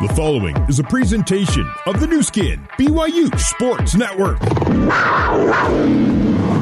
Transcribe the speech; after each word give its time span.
The 0.00 0.08
following 0.10 0.56
is 0.68 0.78
a 0.78 0.84
presentation 0.84 1.68
of 1.84 1.98
the 1.98 2.06
Nu 2.06 2.22
Skin, 2.22 2.60
BYU 2.78 3.36
Sports 3.36 3.96
Network. 3.96 4.38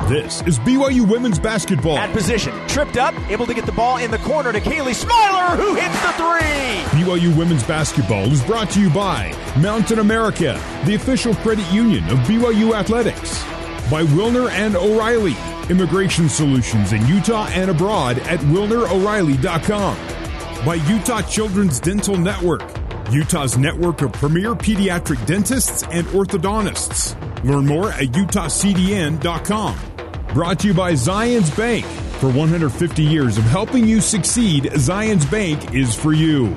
This 0.09 0.41
is 0.47 0.59
BYU 0.61 1.07
women's 1.07 1.39
basketball. 1.39 1.99
At 1.99 2.15
position, 2.15 2.55
tripped 2.67 2.97
up, 2.97 3.15
able 3.29 3.45
to 3.45 3.53
get 3.53 3.67
the 3.67 3.73
ball 3.73 3.99
in 3.99 4.11
the 4.11 4.17
corner 4.21 4.55
to 4.55 4.61
Kaylee 4.63 4.95
Smiler, 4.95 5.55
who 5.55 5.75
hits 5.75 6.01
the 6.01 6.13
three. 6.13 7.03
BYU 7.05 7.37
women's 7.37 7.63
basketball 7.65 8.25
is 8.33 8.43
brought 8.43 8.71
to 8.71 8.81
you 8.81 8.89
by 8.89 9.37
Mountain 9.61 9.99
America, 9.99 10.59
the 10.87 10.95
official 10.95 11.35
credit 11.35 11.71
union 11.71 12.05
of 12.05 12.17
BYU 12.21 12.73
Athletics. 12.75 13.43
By 13.91 14.03
Wilner 14.05 14.49
and 14.49 14.77
O'Reilly, 14.77 15.37
immigration 15.69 16.31
solutions 16.31 16.95
in 16.95 17.07
Utah 17.07 17.49
and 17.49 17.71
abroad 17.71 18.19
at 18.21 18.41
wilneroreilly.com. 18.41 19.97
By 20.65 20.77
Utah 20.77 21.21
Children's 21.21 21.81
Dental 21.81 22.17
Network 22.17 22.86
Utah's 23.11 23.57
network 23.57 24.03
of 24.03 24.13
premier 24.13 24.55
pediatric 24.55 25.25
dentists 25.27 25.83
and 25.85 26.07
orthodontists. 26.09 27.15
Learn 27.45 27.67
more 27.67 27.91
at 27.91 28.09
utahcdn.com. 28.09 29.79
Brought 30.33 30.59
to 30.61 30.69
you 30.69 30.75
by 30.75 30.93
Zions 30.93 31.57
Bank. 31.57 31.85
For 32.21 32.31
150 32.31 33.03
years 33.03 33.39
of 33.39 33.45
helping 33.45 33.87
you 33.87 34.01
succeed, 34.01 34.65
Zions 34.65 35.31
Bank 35.31 35.75
is 35.75 35.95
for 35.95 36.13
you. 36.13 36.57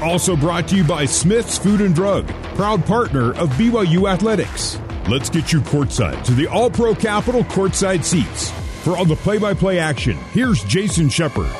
Also 0.00 0.36
brought 0.36 0.68
to 0.68 0.76
you 0.76 0.84
by 0.84 1.04
Smith's 1.04 1.58
Food 1.58 1.80
and 1.80 1.94
Drug, 1.94 2.26
proud 2.56 2.84
partner 2.84 3.32
of 3.34 3.48
BYU 3.50 4.10
Athletics. 4.10 4.78
Let's 5.08 5.30
get 5.30 5.52
you 5.52 5.60
courtside 5.60 6.22
to 6.24 6.32
the 6.32 6.46
All 6.46 6.70
Pro 6.70 6.94
Capital 6.94 7.42
courtside 7.44 8.04
seats. 8.04 8.50
For 8.82 8.96
all 8.96 9.04
the 9.04 9.16
play 9.16 9.38
by 9.38 9.54
play 9.54 9.78
action, 9.78 10.16
here's 10.32 10.64
Jason 10.64 11.08
Shepard. 11.08 11.50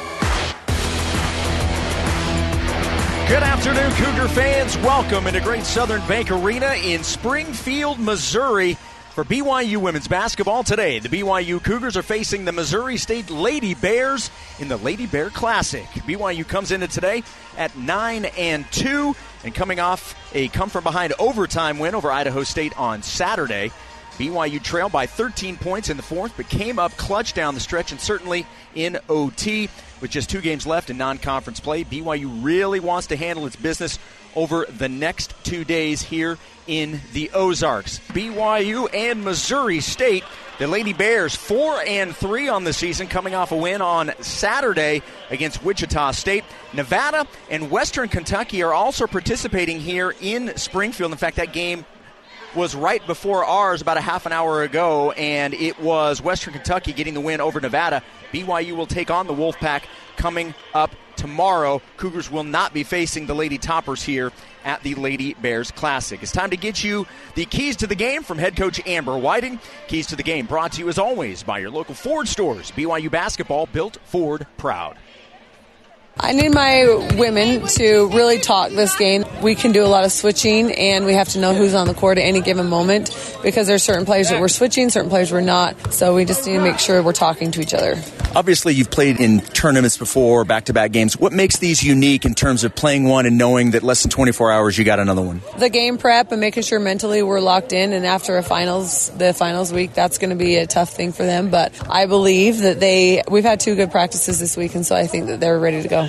Good 3.28 3.42
afternoon, 3.42 3.90
Cougar 3.92 4.28
fans. 4.28 4.76
Welcome 4.78 5.26
into 5.26 5.40
Great 5.40 5.64
Southern 5.64 6.06
Bank 6.06 6.30
Arena 6.30 6.74
in 6.74 7.02
Springfield, 7.02 7.98
Missouri. 7.98 8.76
For 9.14 9.24
BYU 9.24 9.76
women's 9.76 10.08
basketball 10.08 10.64
today, 10.64 10.98
the 10.98 11.08
BYU 11.08 11.62
Cougars 11.62 11.96
are 11.96 12.02
facing 12.02 12.44
the 12.44 12.52
Missouri 12.52 12.96
State 12.96 13.30
Lady 13.30 13.74
Bears 13.74 14.30
in 14.58 14.68
the 14.68 14.76
Lady 14.76 15.06
Bear 15.06 15.30
Classic. 15.30 15.84
BYU 15.84 16.46
comes 16.46 16.72
into 16.72 16.88
today 16.88 17.22
at 17.56 17.76
9 17.76 18.24
and 18.24 18.70
2 18.72 19.14
and 19.44 19.54
coming 19.54 19.80
off 19.80 20.14
a 20.34 20.48
come 20.48 20.68
from 20.68 20.84
behind 20.84 21.12
overtime 21.18 21.78
win 21.78 21.94
over 21.94 22.10
Idaho 22.10 22.42
State 22.42 22.76
on 22.78 23.02
Saturday. 23.02 23.70
BYU 24.18 24.62
trailed 24.62 24.92
by 24.92 25.06
13 25.06 25.56
points 25.56 25.88
in 25.88 25.96
the 25.96 26.02
fourth, 26.02 26.34
but 26.36 26.48
came 26.48 26.78
up 26.78 26.92
clutch 26.92 27.32
down 27.32 27.54
the 27.54 27.60
stretch 27.60 27.92
and 27.92 28.00
certainly 28.00 28.46
in 28.74 28.98
OT. 29.08 29.68
With 30.00 30.10
just 30.10 30.28
two 30.28 30.40
games 30.40 30.66
left 30.66 30.90
in 30.90 30.98
non 30.98 31.18
conference 31.18 31.60
play, 31.60 31.84
BYU 31.84 32.44
really 32.44 32.80
wants 32.80 33.06
to 33.08 33.16
handle 33.16 33.46
its 33.46 33.56
business 33.56 33.98
over 34.34 34.66
the 34.66 34.88
next 34.88 35.34
two 35.44 35.64
days 35.64 36.02
here 36.02 36.38
in 36.66 37.00
the 37.12 37.30
Ozarks. 37.32 37.98
BYU 38.10 38.92
and 38.92 39.24
Missouri 39.24 39.80
State, 39.80 40.24
the 40.58 40.66
Lady 40.66 40.92
Bears, 40.92 41.34
four 41.34 41.80
and 41.86 42.14
three 42.14 42.48
on 42.48 42.64
the 42.64 42.72
season, 42.72 43.06
coming 43.06 43.34
off 43.34 43.52
a 43.52 43.56
win 43.56 43.82
on 43.82 44.12
Saturday 44.20 45.02
against 45.30 45.62
Wichita 45.64 46.12
State. 46.12 46.44
Nevada 46.72 47.26
and 47.50 47.70
Western 47.70 48.08
Kentucky 48.08 48.62
are 48.62 48.72
also 48.72 49.06
participating 49.06 49.80
here 49.80 50.14
in 50.20 50.56
Springfield. 50.56 51.12
In 51.12 51.18
fact, 51.18 51.36
that 51.36 51.52
game 51.52 51.84
was 52.54 52.74
right 52.74 53.04
before 53.06 53.44
ours 53.44 53.80
about 53.80 53.96
a 53.96 54.00
half 54.00 54.26
an 54.26 54.32
hour 54.32 54.62
ago, 54.62 55.12
and 55.12 55.54
it 55.54 55.80
was 55.80 56.20
Western 56.20 56.52
Kentucky 56.52 56.92
getting 56.92 57.14
the 57.14 57.20
win 57.20 57.40
over 57.40 57.60
Nevada. 57.60 58.02
BYU 58.32 58.76
will 58.76 58.86
take 58.86 59.10
on 59.10 59.26
the 59.26 59.34
Wolfpack 59.34 59.82
coming 60.16 60.54
up 60.74 60.94
tomorrow. 61.16 61.80
Cougars 61.96 62.30
will 62.30 62.44
not 62.44 62.74
be 62.74 62.82
facing 62.82 63.26
the 63.26 63.34
Lady 63.34 63.58
Toppers 63.58 64.02
here 64.02 64.32
at 64.64 64.82
the 64.82 64.94
Lady 64.94 65.34
Bears 65.34 65.70
Classic. 65.70 66.22
It's 66.22 66.32
time 66.32 66.50
to 66.50 66.56
get 66.56 66.82
you 66.82 67.06
the 67.34 67.44
keys 67.44 67.76
to 67.76 67.86
the 67.86 67.94
game 67.94 68.22
from 68.22 68.38
head 68.38 68.56
coach 68.56 68.80
Amber 68.86 69.16
Whiting. 69.16 69.58
Keys 69.88 70.06
to 70.08 70.16
the 70.16 70.22
game 70.22 70.46
brought 70.46 70.72
to 70.72 70.80
you 70.80 70.88
as 70.88 70.98
always 70.98 71.42
by 71.42 71.58
your 71.58 71.70
local 71.70 71.94
Ford 71.94 72.28
stores. 72.28 72.70
BYU 72.72 73.10
basketball 73.10 73.66
built 73.66 73.98
Ford 74.04 74.46
proud. 74.56 74.96
I 76.20 76.32
need 76.32 76.54
my 76.54 76.84
women 77.16 77.66
to 77.66 78.08
really 78.12 78.38
talk 78.38 78.70
this 78.70 78.96
game. 78.96 79.24
We 79.42 79.54
can 79.54 79.72
do 79.72 79.84
a 79.84 79.88
lot 79.88 80.04
of 80.04 80.12
switching, 80.12 80.70
and 80.72 81.04
we 81.04 81.14
have 81.14 81.30
to 81.30 81.40
know 81.40 81.54
who's 81.54 81.74
on 81.74 81.86
the 81.86 81.94
court 81.94 82.18
at 82.18 82.22
any 82.22 82.40
given 82.40 82.68
moment 82.68 83.10
because 83.42 83.66
there's 83.66 83.82
certain 83.82 84.04
players 84.04 84.28
that 84.28 84.40
we're 84.40 84.48
switching, 84.48 84.90
certain 84.90 85.10
players 85.10 85.32
we're 85.32 85.40
not. 85.40 85.92
So 85.92 86.14
we 86.14 86.24
just 86.24 86.46
need 86.46 86.54
to 86.54 86.60
make 86.60 86.78
sure 86.78 87.02
we're 87.02 87.12
talking 87.12 87.50
to 87.52 87.60
each 87.60 87.74
other. 87.74 88.00
Obviously, 88.34 88.72
you've 88.72 88.90
played 88.90 89.20
in 89.20 89.40
tournaments 89.40 89.98
before, 89.98 90.44
back 90.44 90.66
to 90.66 90.72
back 90.72 90.92
games. 90.92 91.18
What 91.18 91.32
makes 91.32 91.58
these 91.58 91.82
unique 91.82 92.24
in 92.24 92.34
terms 92.34 92.64
of 92.64 92.74
playing 92.74 93.04
one 93.04 93.26
and 93.26 93.36
knowing 93.36 93.72
that 93.72 93.82
less 93.82 94.02
than 94.02 94.10
24 94.10 94.52
hours 94.52 94.78
you 94.78 94.84
got 94.84 94.98
another 94.98 95.20
one? 95.20 95.42
The 95.58 95.68
game 95.68 95.98
prep 95.98 96.32
and 96.32 96.40
making 96.40 96.62
sure 96.62 96.80
mentally 96.80 97.22
we're 97.22 97.40
locked 97.40 97.74
in. 97.74 97.92
And 97.92 98.06
after 98.06 98.38
a 98.38 98.42
finals, 98.42 99.10
the 99.10 99.34
finals 99.34 99.70
week, 99.70 99.92
that's 99.92 100.16
going 100.16 100.30
to 100.30 100.36
be 100.36 100.56
a 100.56 100.66
tough 100.66 100.94
thing 100.94 101.12
for 101.12 101.24
them. 101.24 101.50
But 101.50 101.74
I 101.90 102.06
believe 102.06 102.58
that 102.60 102.80
they, 102.80 103.22
we've 103.28 103.44
had 103.44 103.60
two 103.60 103.74
good 103.74 103.90
practices 103.90 104.40
this 104.40 104.56
week, 104.56 104.74
and 104.74 104.86
so 104.86 104.96
I 104.96 105.06
think 105.06 105.26
that 105.26 105.40
they're 105.40 105.58
ready 105.58 105.82
to 105.82 105.88
go. 105.88 106.08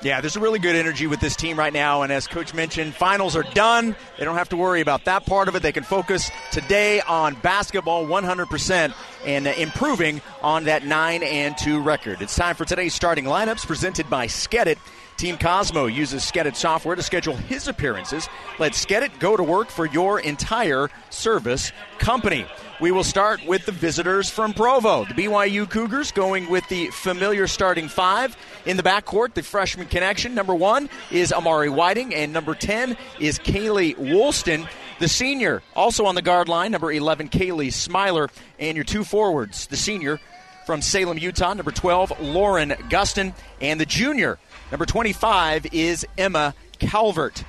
Yeah, 0.00 0.20
there's 0.20 0.36
a 0.36 0.40
really 0.40 0.60
good 0.60 0.76
energy 0.76 1.08
with 1.08 1.18
this 1.18 1.34
team 1.34 1.58
right 1.58 1.72
now. 1.72 2.02
And 2.02 2.12
as 2.12 2.28
Coach 2.28 2.54
mentioned, 2.54 2.94
finals 2.94 3.34
are 3.34 3.42
done. 3.42 3.96
They 4.16 4.24
don't 4.24 4.36
have 4.36 4.50
to 4.50 4.56
worry 4.56 4.80
about 4.80 5.06
that 5.06 5.26
part 5.26 5.48
of 5.48 5.56
it. 5.56 5.62
They 5.62 5.72
can 5.72 5.82
focus 5.82 6.30
today 6.52 7.00
on 7.00 7.34
basketball 7.34 8.06
100% 8.06 8.94
and 9.26 9.46
improving 9.48 10.20
on 10.40 10.64
that 10.64 10.84
9 10.86 11.24
and 11.24 11.58
2 11.58 11.80
record. 11.80 12.22
It's 12.22 12.36
time 12.36 12.54
for 12.54 12.64
today's 12.64 12.94
starting 12.94 13.24
lineups 13.24 13.66
presented 13.66 14.08
by 14.08 14.28
Skedit. 14.28 14.78
Team 15.18 15.36
Cosmo 15.36 15.86
uses 15.86 16.22
Skedit 16.22 16.54
software 16.54 16.94
to 16.94 17.02
schedule 17.02 17.34
his 17.34 17.66
appearances. 17.66 18.28
Let 18.60 18.72
Skedit 18.72 19.18
go 19.18 19.36
to 19.36 19.42
work 19.42 19.68
for 19.68 19.84
your 19.84 20.20
entire 20.20 20.90
service 21.10 21.72
company. 21.98 22.46
We 22.80 22.92
will 22.92 23.02
start 23.02 23.44
with 23.44 23.66
the 23.66 23.72
visitors 23.72 24.30
from 24.30 24.54
Provo. 24.54 25.04
The 25.06 25.14
BYU 25.14 25.68
Cougars 25.68 26.12
going 26.12 26.48
with 26.48 26.68
the 26.68 26.86
familiar 26.92 27.48
starting 27.48 27.88
five. 27.88 28.36
In 28.64 28.76
the 28.76 28.84
backcourt, 28.84 29.34
the 29.34 29.42
freshman 29.42 29.88
connection. 29.88 30.36
Number 30.36 30.54
one 30.54 30.88
is 31.10 31.32
Amari 31.32 31.68
Whiting, 31.68 32.14
and 32.14 32.32
number 32.32 32.54
10 32.54 32.96
is 33.18 33.40
Kaylee 33.40 33.96
Woolston. 33.96 34.68
The 35.00 35.08
senior, 35.08 35.64
also 35.74 36.06
on 36.06 36.14
the 36.14 36.22
guard 36.22 36.48
line, 36.48 36.70
number 36.70 36.92
11, 36.92 37.30
Kaylee 37.30 37.72
Smiler. 37.72 38.30
And 38.60 38.76
your 38.76 38.84
two 38.84 39.02
forwards, 39.02 39.66
the 39.66 39.76
senior 39.76 40.20
from 40.68 40.82
Salem, 40.82 41.16
Utah, 41.16 41.54
number 41.54 41.70
12, 41.70 42.20
Lauren 42.20 42.72
Gustin. 42.90 43.32
And 43.58 43.80
the 43.80 43.86
junior, 43.86 44.38
number 44.70 44.84
25, 44.84 45.72
is 45.72 46.06
Emma 46.18 46.54
Calvert. 46.78 47.42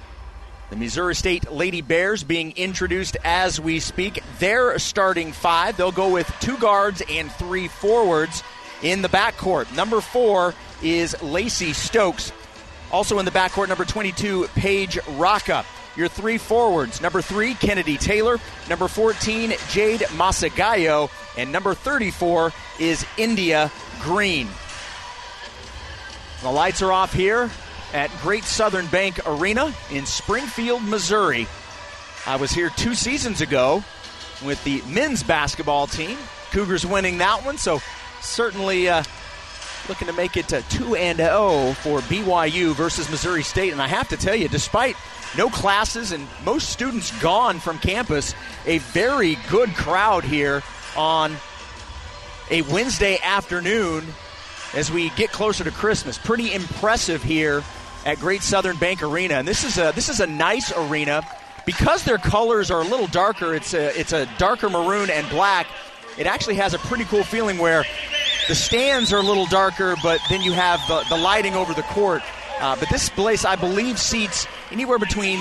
The 0.69 0.77
Missouri 0.77 1.15
State 1.15 1.51
Lady 1.51 1.81
Bears 1.81 2.23
being 2.23 2.53
introduced 2.55 3.17
as 3.25 3.59
we 3.59 3.81
speak. 3.81 4.23
Their 4.39 4.79
starting 4.79 5.33
five. 5.33 5.75
They'll 5.75 5.91
go 5.91 6.13
with 6.13 6.33
two 6.39 6.57
guards 6.59 7.01
and 7.09 7.29
three 7.33 7.67
forwards 7.67 8.41
in 8.81 9.01
the 9.01 9.09
backcourt. 9.09 9.75
Number 9.75 9.99
four 9.99 10.53
is 10.81 11.21
Lacey 11.21 11.73
Stokes. 11.73 12.31
Also 12.89 13.19
in 13.19 13.25
the 13.25 13.31
backcourt, 13.31 13.67
number 13.67 13.83
22, 13.83 14.47
Paige 14.55 14.97
Rocca. 15.17 15.65
Your 15.99 16.07
three 16.07 16.37
forwards, 16.37 17.01
number 17.01 17.21
three, 17.21 17.55
Kennedy 17.55 17.97
Taylor. 17.97 18.37
Number 18.69 18.87
14, 18.87 19.51
Jade 19.67 19.99
Masogayo. 20.15 21.09
And 21.37 21.51
number 21.51 21.73
34 21.73 22.53
is 22.79 23.05
India 23.17 23.69
Green. 23.99 24.47
The 26.41 26.51
lights 26.51 26.81
are 26.81 26.93
off 26.93 27.11
here 27.11 27.51
at 27.93 28.09
Great 28.21 28.45
Southern 28.45 28.87
Bank 28.87 29.19
Arena 29.27 29.73
in 29.91 30.05
Springfield, 30.05 30.83
Missouri. 30.83 31.47
I 32.25 32.37
was 32.37 32.53
here 32.53 32.69
two 32.77 32.95
seasons 32.95 33.41
ago 33.41 33.83
with 34.45 34.63
the 34.63 34.81
men's 34.87 35.21
basketball 35.21 35.85
team. 35.85 36.17
Cougars 36.51 36.85
winning 36.85 37.17
that 37.17 37.43
one, 37.43 37.57
so 37.57 37.81
certainly 38.21 38.87
uh, 38.87 39.03
looking 39.89 40.07
to 40.07 40.13
make 40.13 40.37
it 40.37 40.47
to 40.47 40.61
2 40.69 40.95
and 40.95 41.17
0 41.17 41.73
for 41.73 41.99
BYU 41.99 42.73
versus 42.73 43.09
Missouri 43.11 43.43
State. 43.43 43.73
And 43.73 43.81
I 43.81 43.89
have 43.89 44.07
to 44.09 44.15
tell 44.15 44.35
you, 44.35 44.47
despite 44.47 44.95
no 45.37 45.49
classes 45.49 46.11
and 46.11 46.27
most 46.43 46.69
students 46.69 47.17
gone 47.21 47.59
from 47.59 47.77
campus, 47.79 48.33
a 48.65 48.79
very 48.79 49.37
good 49.49 49.69
crowd 49.75 50.23
here 50.23 50.63
on 50.95 51.35
a 52.49 52.61
Wednesday 52.63 53.19
afternoon 53.23 54.05
as 54.73 54.91
we 54.91 55.09
get 55.11 55.31
closer 55.31 55.63
to 55.63 55.71
Christmas. 55.71 56.17
Pretty 56.17 56.53
impressive 56.53 57.23
here 57.23 57.63
at 58.05 58.17
Great 58.19 58.41
Southern 58.41 58.77
Bank 58.77 59.03
Arena, 59.03 59.35
and 59.35 59.47
this 59.47 59.63
is 59.63 59.77
a 59.77 59.91
this 59.93 60.09
is 60.09 60.19
a 60.19 60.27
nice 60.27 60.75
arena 60.75 61.21
because 61.65 62.03
their 62.03 62.17
colors 62.17 62.71
are 62.71 62.81
a 62.81 62.85
little 62.85 63.07
darker. 63.07 63.53
It's 63.53 63.73
a 63.73 63.97
it's 63.99 64.13
a 64.13 64.27
darker 64.37 64.69
maroon 64.69 65.09
and 65.09 65.29
black. 65.29 65.67
It 66.17 66.25
actually 66.25 66.55
has 66.55 66.73
a 66.73 66.79
pretty 66.79 67.05
cool 67.05 67.23
feeling 67.23 67.57
where 67.57 67.83
the 68.47 68.55
stands 68.55 69.13
are 69.13 69.19
a 69.19 69.23
little 69.23 69.45
darker, 69.45 69.95
but 70.01 70.19
then 70.29 70.41
you 70.41 70.53
have 70.53 70.79
the, 70.87 71.05
the 71.09 71.17
lighting 71.17 71.55
over 71.55 71.73
the 71.73 71.83
court. 71.83 72.23
Uh, 72.59 72.75
but 72.77 72.89
this 72.89 73.07
place, 73.07 73.45
I 73.45 73.55
believe, 73.55 73.99
seats 73.99 74.47
anywhere 74.71 74.99
between 74.99 75.39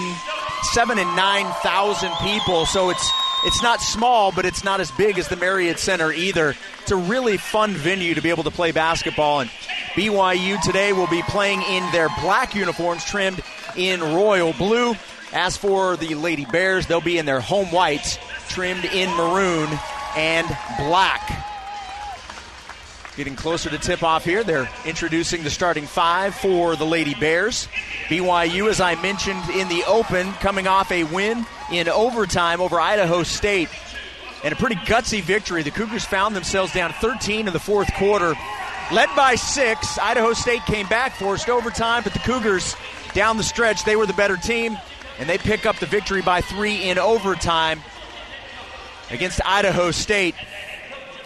seven 0.72 0.98
and 0.98 1.16
nine 1.16 1.46
thousand 1.62 2.12
people. 2.22 2.66
So 2.66 2.90
it's 2.90 3.10
it's 3.44 3.62
not 3.62 3.80
small, 3.80 4.32
but 4.32 4.44
it's 4.44 4.64
not 4.64 4.80
as 4.80 4.90
big 4.90 5.18
as 5.18 5.28
the 5.28 5.36
Marriott 5.36 5.78
Center 5.78 6.12
either. 6.12 6.54
It's 6.82 6.90
a 6.90 6.96
really 6.96 7.36
fun 7.36 7.72
venue 7.72 8.14
to 8.14 8.20
be 8.20 8.30
able 8.30 8.44
to 8.44 8.50
play 8.50 8.72
basketball. 8.72 9.40
And 9.40 9.50
BYU 9.94 10.60
today 10.62 10.92
will 10.92 11.06
be 11.06 11.22
playing 11.22 11.62
in 11.62 11.88
their 11.92 12.08
black 12.20 12.54
uniforms 12.54 13.04
trimmed 13.04 13.40
in 13.76 14.00
royal 14.00 14.52
blue. 14.54 14.94
As 15.32 15.56
for 15.56 15.96
the 15.96 16.14
Lady 16.14 16.46
Bears, 16.46 16.86
they'll 16.86 17.00
be 17.00 17.18
in 17.18 17.26
their 17.26 17.40
home 17.40 17.70
whites, 17.70 18.18
trimmed 18.48 18.86
in 18.86 19.08
maroon 19.14 19.68
and 20.16 20.46
black. 20.78 21.47
Getting 23.18 23.34
closer 23.34 23.68
to 23.68 23.78
tip 23.78 24.04
off 24.04 24.24
here. 24.24 24.44
They're 24.44 24.70
introducing 24.86 25.42
the 25.42 25.50
starting 25.50 25.86
five 25.86 26.36
for 26.36 26.76
the 26.76 26.86
Lady 26.86 27.14
Bears. 27.14 27.66
BYU, 28.06 28.70
as 28.70 28.80
I 28.80 28.94
mentioned 29.02 29.42
in 29.50 29.68
the 29.68 29.82
open, 29.88 30.30
coming 30.34 30.68
off 30.68 30.92
a 30.92 31.02
win 31.02 31.44
in 31.72 31.88
overtime 31.88 32.60
over 32.60 32.80
Idaho 32.80 33.24
State. 33.24 33.70
And 34.44 34.52
a 34.52 34.56
pretty 34.56 34.76
gutsy 34.76 35.20
victory. 35.20 35.64
The 35.64 35.72
Cougars 35.72 36.04
found 36.04 36.36
themselves 36.36 36.72
down 36.72 36.92
13 36.92 37.48
in 37.48 37.52
the 37.52 37.58
fourth 37.58 37.92
quarter. 37.94 38.36
Led 38.92 39.08
by 39.16 39.34
six, 39.34 39.98
Idaho 39.98 40.32
State 40.32 40.64
came 40.66 40.86
back, 40.86 41.16
forced 41.16 41.48
overtime, 41.48 42.04
but 42.04 42.12
the 42.12 42.20
Cougars 42.20 42.76
down 43.14 43.36
the 43.36 43.42
stretch, 43.42 43.82
they 43.82 43.96
were 43.96 44.06
the 44.06 44.12
better 44.12 44.36
team, 44.36 44.78
and 45.18 45.28
they 45.28 45.38
pick 45.38 45.66
up 45.66 45.74
the 45.80 45.86
victory 45.86 46.22
by 46.22 46.40
three 46.40 46.88
in 46.88 47.00
overtime 47.00 47.82
against 49.10 49.40
Idaho 49.44 49.90
State. 49.90 50.36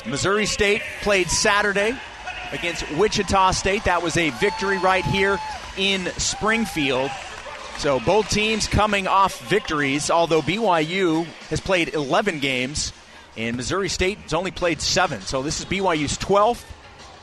Missouri 0.07 0.47
State 0.47 0.83
played 1.03 1.29
Saturday 1.29 1.97
against 2.53 2.91
Wichita 2.93 3.53
State. 3.53 3.85
That 3.85 4.03
was 4.03 4.17
a 4.17 4.31
victory 4.31 4.79
right 4.79 5.05
here 5.05 5.39
in 5.77 6.07
Springfield. 6.19 7.11
So 7.79 8.01
both 8.01 8.29
teams 8.29 8.67
coming 8.67 9.07
off 9.07 9.41
victories, 9.49 10.11
although 10.11 10.43
BYU 10.43 11.25
has 11.49 11.61
played 11.61 11.95
11 11.95 12.41
games 12.41 12.93
and 13.37 13.57
Missouri 13.57 13.89
State 13.89 14.19
has 14.19 14.35
only 14.35 14.51
played 14.51 14.81
seven. 14.81 15.21
So 15.23 15.43
this 15.43 15.61
is 15.61 15.67
BYU's 15.67 16.19
12th 16.19 16.65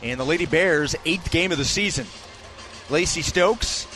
and 0.02 0.20
the 0.20 0.26
Lady 0.26 0.46
Bears' 0.46 0.96
eighth 1.06 1.32
game 1.32 1.52
of 1.52 1.58
the 1.58 1.66
season. 1.66 2.08
Lacey 2.90 3.22
Stokes 3.22 3.88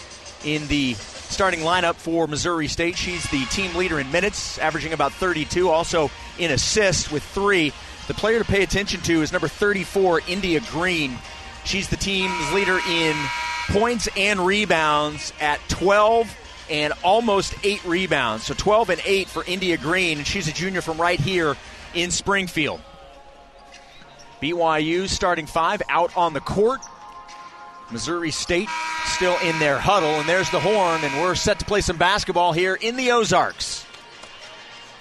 in 0.45 0.67
the 0.67 0.95
starting 1.33 1.61
lineup 1.61 1.95
for 1.95 2.27
Missouri 2.27 2.67
State. 2.67 2.95
She's 2.95 3.23
the 3.31 3.43
team 3.45 3.75
leader 3.75 3.99
in 3.99 4.11
minutes, 4.11 4.59
averaging 4.59 4.93
about 4.93 5.11
32, 5.13 5.67
also 5.67 6.11
in 6.37 6.51
assists 6.51 7.11
with 7.11 7.23
three. 7.23 7.73
The 8.07 8.13
player 8.13 8.37
to 8.37 8.45
pay 8.45 8.61
attention 8.61 9.01
to 9.01 9.21
is 9.23 9.31
number 9.31 9.47
34, 9.47 10.21
India 10.27 10.61
Green. 10.69 11.17
She's 11.65 11.89
the 11.89 11.97
team's 11.97 12.53
leader 12.53 12.79
in 12.87 13.15
points 13.69 14.07
and 14.15 14.45
rebounds 14.45 15.33
at 15.41 15.59
12 15.69 16.31
and 16.69 16.93
almost 17.03 17.55
eight 17.63 17.83
rebounds. 17.83 18.45
So 18.45 18.53
12 18.53 18.91
and 18.91 19.01
8 19.03 19.27
for 19.27 19.43
India 19.45 19.77
Green, 19.77 20.19
and 20.19 20.27
she's 20.27 20.47
a 20.47 20.53
junior 20.53 20.81
from 20.81 21.01
right 21.01 21.19
here 21.19 21.55
in 21.95 22.11
Springfield. 22.11 22.79
BYU 24.39 25.07
starting 25.07 25.47
five 25.47 25.81
out 25.89 26.15
on 26.15 26.33
the 26.33 26.41
court. 26.41 26.81
Missouri 27.91 28.31
State 28.31 28.69
still 29.13 29.37
in 29.43 29.59
their 29.59 29.77
huddle, 29.77 30.09
and 30.09 30.27
there's 30.27 30.49
the 30.49 30.59
horn, 30.59 31.03
and 31.03 31.21
we're 31.21 31.35
set 31.35 31.59
to 31.59 31.65
play 31.65 31.81
some 31.81 31.97
basketball 31.97 32.51
here 32.51 32.73
in 32.73 32.95
the 32.97 33.11
Ozarks. 33.11 33.85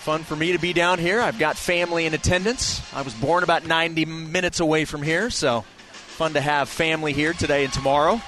Fun 0.00 0.22
for 0.22 0.36
me 0.36 0.52
to 0.52 0.58
be 0.58 0.72
down 0.72 0.98
here. 0.98 1.20
I've 1.20 1.38
got 1.38 1.56
family 1.56 2.04
in 2.04 2.12
attendance. 2.12 2.82
I 2.92 3.02
was 3.02 3.14
born 3.14 3.42
about 3.42 3.66
90 3.66 4.04
minutes 4.04 4.60
away 4.60 4.84
from 4.84 5.02
here, 5.02 5.30
so 5.30 5.62
fun 5.92 6.34
to 6.34 6.40
have 6.40 6.68
family 6.68 7.12
here 7.12 7.32
today 7.32 7.64
and 7.64 7.72
tomorrow. 7.72 8.20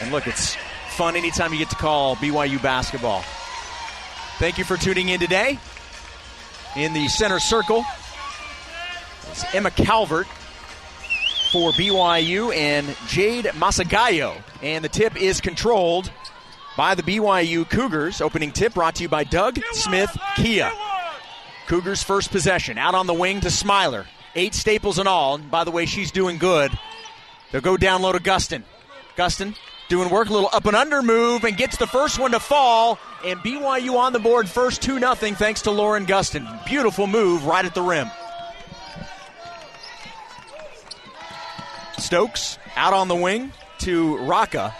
And 0.00 0.12
look, 0.12 0.26
it's 0.26 0.56
fun 0.90 1.16
anytime 1.16 1.52
you 1.52 1.58
get 1.58 1.70
to 1.70 1.76
call 1.76 2.16
BYU 2.16 2.62
basketball. 2.62 3.24
Thank 4.38 4.58
you 4.58 4.64
for 4.64 4.76
tuning 4.76 5.08
in 5.08 5.18
today. 5.18 5.58
In 6.76 6.92
the 6.92 7.08
center 7.08 7.40
circle, 7.40 7.84
it's 9.36 9.54
Emma 9.54 9.70
Calvert 9.70 10.26
for 11.52 11.70
BYU 11.72 12.54
and 12.54 12.96
Jade 13.06 13.44
Masogayo. 13.46 14.34
And 14.62 14.82
the 14.82 14.88
tip 14.88 15.20
is 15.20 15.42
controlled 15.42 16.10
by 16.74 16.94
the 16.94 17.02
BYU 17.02 17.68
Cougars. 17.68 18.22
Opening 18.22 18.50
tip 18.50 18.72
brought 18.72 18.94
to 18.94 19.02
you 19.02 19.10
by 19.10 19.24
Doug 19.24 19.60
Smith 19.72 20.16
Kia. 20.36 20.72
Cougars 21.66 22.02
first 22.02 22.30
possession. 22.30 22.78
Out 22.78 22.94
on 22.94 23.06
the 23.06 23.12
wing 23.12 23.40
to 23.42 23.50
Smiler. 23.50 24.06
Eight 24.34 24.54
staples 24.54 24.98
in 24.98 25.06
all. 25.06 25.34
And 25.34 25.50
by 25.50 25.64
the 25.64 25.70
way, 25.70 25.84
she's 25.84 26.10
doing 26.10 26.38
good. 26.38 26.72
They'll 27.52 27.60
go 27.60 27.76
down 27.76 28.00
low 28.00 28.12
to 28.12 28.18
Gustin. 28.18 28.62
Gustin 29.16 29.54
doing 29.88 30.08
work, 30.08 30.30
a 30.30 30.32
little 30.32 30.50
up 30.52 30.64
and 30.64 30.76
under 30.76 31.02
move, 31.02 31.44
and 31.44 31.58
gets 31.58 31.76
the 31.76 31.86
first 31.86 32.18
one 32.18 32.30
to 32.30 32.40
fall. 32.40 32.98
And 33.22 33.38
BYU 33.40 33.98
on 33.98 34.14
the 34.14 34.18
board 34.18 34.48
first 34.48 34.80
2 34.80 34.98
0 34.98 35.14
thanks 35.14 35.60
to 35.62 35.70
Lauren 35.70 36.06
Gustin. 36.06 36.64
Beautiful 36.64 37.06
move 37.06 37.44
right 37.44 37.66
at 37.66 37.74
the 37.74 37.82
rim. 37.82 38.10
Stokes 41.98 42.58
out 42.76 42.92
on 42.92 43.08
the 43.08 43.14
wing 43.14 43.52
to 43.78 44.16
Rocca. 44.18 44.74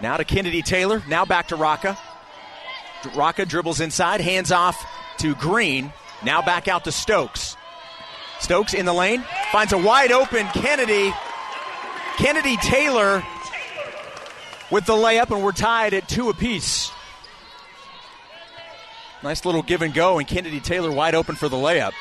Now 0.00 0.16
to 0.16 0.24
Kennedy 0.24 0.62
Taylor. 0.62 1.02
Now 1.08 1.24
back 1.24 1.48
to 1.48 1.56
Rocca. 1.56 1.98
Rocca 3.14 3.46
dribbles 3.46 3.80
inside, 3.80 4.20
hands 4.20 4.52
off 4.52 4.84
to 5.18 5.34
Green. 5.34 5.92
Now 6.24 6.42
back 6.42 6.68
out 6.68 6.84
to 6.84 6.92
Stokes. 6.92 7.56
Stokes 8.40 8.74
in 8.74 8.86
the 8.86 8.92
lane 8.94 9.24
finds 9.52 9.72
a 9.72 9.78
wide 9.78 10.12
open 10.12 10.46
Kennedy. 10.48 11.12
Kennedy 12.16 12.56
Taylor 12.58 13.22
with 14.70 14.86
the 14.86 14.92
layup, 14.92 15.30
and 15.30 15.42
we're 15.42 15.52
tied 15.52 15.94
at 15.94 16.08
two 16.08 16.30
apiece. 16.30 16.90
Nice 19.22 19.44
little 19.44 19.62
give 19.62 19.82
and 19.82 19.92
go, 19.92 20.18
and 20.18 20.26
Kennedy 20.26 20.60
Taylor 20.60 20.90
wide 20.90 21.14
open 21.14 21.36
for 21.36 21.48
the 21.48 21.56
layup. 21.56 21.92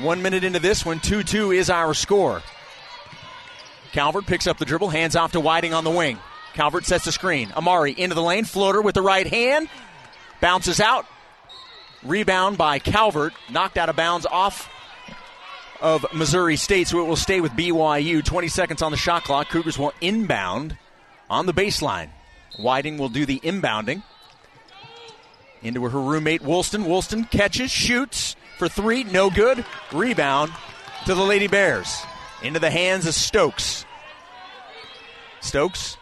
One 0.00 0.22
minute 0.22 0.44
into 0.44 0.60
this 0.60 0.86
one, 0.86 1.00
2 1.00 1.24
2 1.24 1.50
is 1.50 1.70
our 1.70 1.92
score. 1.92 2.40
Calvert 3.90 4.26
picks 4.26 4.46
up 4.46 4.58
the 4.58 4.64
dribble, 4.64 4.90
hands 4.90 5.16
off 5.16 5.32
to 5.32 5.40
Whiting 5.40 5.74
on 5.74 5.82
the 5.82 5.90
wing. 5.90 6.18
Calvert 6.54 6.84
sets 6.84 7.04
the 7.04 7.10
screen. 7.10 7.50
Amari 7.56 7.92
into 7.92 8.14
the 8.14 8.22
lane, 8.22 8.44
floater 8.44 8.80
with 8.80 8.94
the 8.94 9.02
right 9.02 9.26
hand, 9.26 9.68
bounces 10.40 10.78
out. 10.78 11.04
Rebound 12.04 12.56
by 12.56 12.78
Calvert, 12.78 13.32
knocked 13.50 13.76
out 13.76 13.88
of 13.88 13.96
bounds 13.96 14.24
off 14.24 14.70
of 15.80 16.06
Missouri 16.14 16.56
State, 16.56 16.86
so 16.86 17.00
it 17.00 17.08
will 17.08 17.16
stay 17.16 17.40
with 17.40 17.52
BYU. 17.52 18.24
20 18.24 18.46
seconds 18.46 18.82
on 18.82 18.92
the 18.92 18.96
shot 18.96 19.24
clock. 19.24 19.48
Cougars 19.48 19.78
will 19.78 19.92
inbound 20.00 20.76
on 21.28 21.46
the 21.46 21.54
baseline. 21.54 22.10
Whiting 22.56 22.98
will 22.98 23.08
do 23.08 23.26
the 23.26 23.40
inbounding. 23.40 24.04
Into 25.60 25.82
her 25.82 26.00
roommate 26.00 26.42
Woolston. 26.42 26.84
Woolston 26.84 27.24
catches, 27.24 27.72
shoots 27.72 28.36
for 28.58 28.68
three, 28.68 29.04
no 29.04 29.30
good. 29.30 29.64
Rebound 29.92 30.52
to 31.06 31.14
the 31.14 31.22
Lady 31.22 31.46
Bears. 31.46 31.96
Into 32.42 32.60
the 32.60 32.70
hands 32.70 33.06
of 33.06 33.14
Stokes. 33.14 33.84
Stokes 35.40 35.96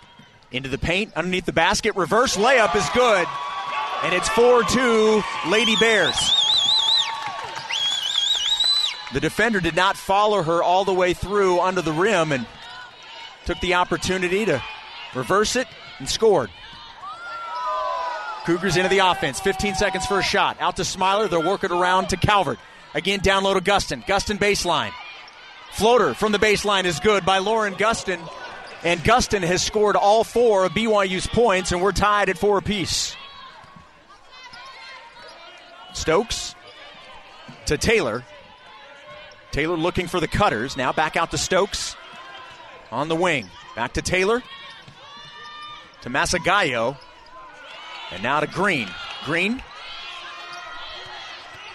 into 0.51 0.69
the 0.69 0.79
paint, 0.79 1.13
underneath 1.15 1.47
the 1.47 1.53
basket. 1.53 1.95
Reverse 1.97 2.37
layup 2.37 2.75
is 2.75 2.89
good. 2.95 3.27
And 4.03 4.15
it's 4.15 4.29
4 4.31 4.63
2 4.65 5.23
Lady 5.49 5.77
Bears. 5.77 6.17
The 9.13 9.21
defender 9.21 9.61
did 9.61 9.77
not 9.77 9.97
follow 9.97 10.43
her 10.43 10.63
all 10.63 10.85
the 10.85 10.93
way 10.93 11.15
through 11.15 11.61
under 11.61 11.81
the 11.81 11.93
rim 11.93 12.33
and 12.33 12.47
took 13.45 13.61
the 13.61 13.75
opportunity 13.75 14.45
to 14.45 14.63
reverse 15.15 15.57
it 15.57 15.69
and 15.99 16.09
scored. 16.09 16.51
Cougars 18.47 18.77
into 18.77 18.89
the 18.89 18.99
offense. 18.99 19.41
15 19.41 19.75
seconds 19.75 20.07
for 20.07 20.21
a 20.21 20.23
shot. 20.23 20.57
Out 20.61 20.77
to 20.77 20.85
Smiler. 20.85 21.27
They'll 21.27 21.43
work 21.43 21.65
it 21.65 21.73
around 21.73 22.11
to 22.11 22.17
Calvert. 22.17 22.59
Again, 22.95 23.19
down 23.19 23.43
low 23.43 23.53
to 23.53 23.61
Gustin. 23.61 24.07
Gustin 24.07 24.39
baseline. 24.39 24.93
Floater 25.73 26.15
from 26.15 26.31
the 26.31 26.39
baseline 26.39 26.85
is 26.85 27.01
good 27.01 27.27
by 27.27 27.39
Lauren 27.39 27.75
Gustin. 27.75 28.21
And 28.85 29.01
Gustin 29.01 29.43
has 29.43 29.65
scored 29.65 29.97
all 29.97 30.23
four 30.23 30.65
of 30.65 30.73
BYU's 30.73 31.27
points, 31.27 31.73
and 31.73 31.83
we're 31.83 31.93
tied 31.93 32.29
at 32.29 32.39
four 32.39 32.57
apiece. 32.57 33.17
Stokes 35.93 36.55
to 37.67 37.77
Taylor. 37.77 38.25
Taylor 39.51 39.77
looking 39.77 40.07
for 40.07 40.21
the 40.21 40.29
cutters. 40.29 40.77
Now 40.77 40.93
back 40.93 41.17
out 41.17 41.33
to 41.33 41.39
Stokes 41.39 41.97
on 42.93 43.09
the 43.09 43.17
wing. 43.17 43.51
Back 43.75 43.95
to 43.95 44.03
Taylor. 44.03 44.43
To 46.03 46.11
Masogayo. 46.11 46.97
And 48.13 48.23
now 48.23 48.41
to 48.41 48.47
Green. 48.47 48.89
Green. 49.25 49.63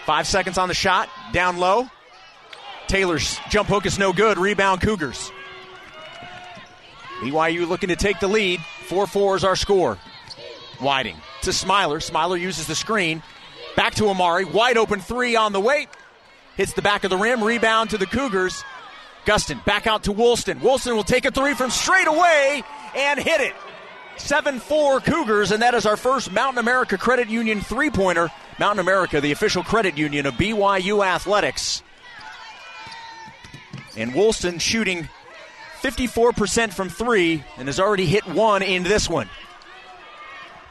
Five 0.06 0.26
seconds 0.26 0.58
on 0.58 0.68
the 0.68 0.74
shot. 0.74 1.08
Down 1.32 1.58
low. 1.58 1.88
Taylor's 2.88 3.38
jump 3.48 3.68
hook 3.68 3.86
is 3.86 3.98
no 3.98 4.12
good. 4.12 4.38
Rebound 4.38 4.80
Cougars. 4.80 5.30
BYU 7.20 7.68
looking 7.68 7.88
to 7.88 7.96
take 7.96 8.18
the 8.20 8.28
lead. 8.28 8.60
4 8.88 9.06
4 9.06 9.36
is 9.36 9.44
our 9.44 9.56
score. 9.56 9.96
Whiting 10.80 11.16
to 11.42 11.52
Smiler. 11.52 12.00
Smiler 12.00 12.36
uses 12.36 12.66
the 12.66 12.74
screen. 12.74 13.22
Back 13.76 13.94
to 13.94 14.08
Amari. 14.08 14.44
Wide 14.44 14.76
open 14.76 15.00
three 15.00 15.36
on 15.36 15.52
the 15.52 15.60
way. 15.60 15.86
Hits 16.56 16.72
the 16.72 16.82
back 16.82 17.04
of 17.04 17.10
the 17.10 17.16
rim. 17.16 17.42
Rebound 17.42 17.90
to 17.90 17.98
the 17.98 18.06
Cougars. 18.06 18.64
Gustin 19.24 19.64
back 19.64 19.86
out 19.86 20.04
to 20.04 20.12
Woolston. 20.12 20.60
Woolston 20.60 20.96
will 20.96 21.04
take 21.04 21.24
a 21.24 21.30
three 21.30 21.54
from 21.54 21.70
straight 21.70 22.08
away 22.08 22.64
and 22.96 23.20
hit 23.20 23.40
it. 23.40 23.54
7 24.16 24.60
4 24.60 25.00
Cougars, 25.00 25.50
and 25.50 25.62
that 25.62 25.74
is 25.74 25.86
our 25.86 25.96
first 25.96 26.30
Mountain 26.32 26.58
America 26.58 26.96
Credit 26.96 27.28
Union 27.28 27.60
three 27.60 27.90
pointer. 27.90 28.30
Mountain 28.58 28.80
America, 28.80 29.20
the 29.20 29.32
official 29.32 29.62
credit 29.62 29.96
union 29.96 30.26
of 30.26 30.34
BYU 30.34 31.04
Athletics. 31.04 31.82
And 33.96 34.14
Woolston 34.14 34.60
shooting 34.60 35.08
54% 35.80 36.72
from 36.72 36.88
three 36.88 37.42
and 37.56 37.66
has 37.66 37.80
already 37.80 38.06
hit 38.06 38.26
one 38.26 38.62
in 38.62 38.82
this 38.82 39.08
one. 39.08 39.28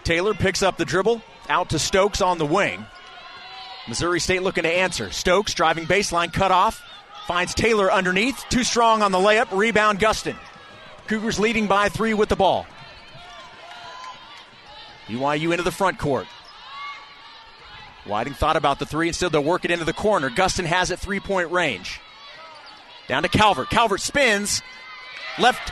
Taylor 0.03 0.33
picks 0.33 0.63
up 0.63 0.77
the 0.77 0.85
dribble, 0.85 1.21
out 1.49 1.69
to 1.69 1.79
Stokes 1.79 2.21
on 2.21 2.37
the 2.37 2.45
wing. 2.45 2.85
Missouri 3.87 4.19
State 4.19 4.41
looking 4.41 4.63
to 4.63 4.71
answer. 4.71 5.11
Stokes 5.11 5.53
driving 5.53 5.85
baseline, 5.85 6.31
cut 6.31 6.51
off, 6.51 6.81
finds 7.27 7.53
Taylor 7.53 7.91
underneath, 7.91 8.43
too 8.49 8.63
strong 8.63 9.01
on 9.01 9.11
the 9.11 9.17
layup, 9.17 9.55
rebound 9.55 9.99
Gustin. 9.99 10.37
Cougars 11.07 11.39
leading 11.39 11.67
by 11.67 11.89
three 11.89 12.13
with 12.13 12.29
the 12.29 12.35
ball. 12.35 12.65
BYU 15.11 15.51
into 15.51 15.63
the 15.63 15.71
front 15.71 15.99
court. 15.99 16.27
Whiting 18.05 18.33
thought 18.33 18.55
about 18.55 18.79
the 18.79 18.85
three. 18.85 19.09
Instead, 19.09 19.31
they'll 19.31 19.43
work 19.43 19.65
it 19.65 19.71
into 19.71 19.85
the 19.85 19.93
corner. 19.93 20.29
Gustin 20.29 20.65
has 20.65 20.89
it 20.89 20.99
three 20.99 21.19
point 21.19 21.51
range. 21.51 21.99
Down 23.07 23.23
to 23.23 23.29
Calvert. 23.29 23.69
Calvert 23.69 23.99
spins. 23.99 24.61
Left 25.37 25.71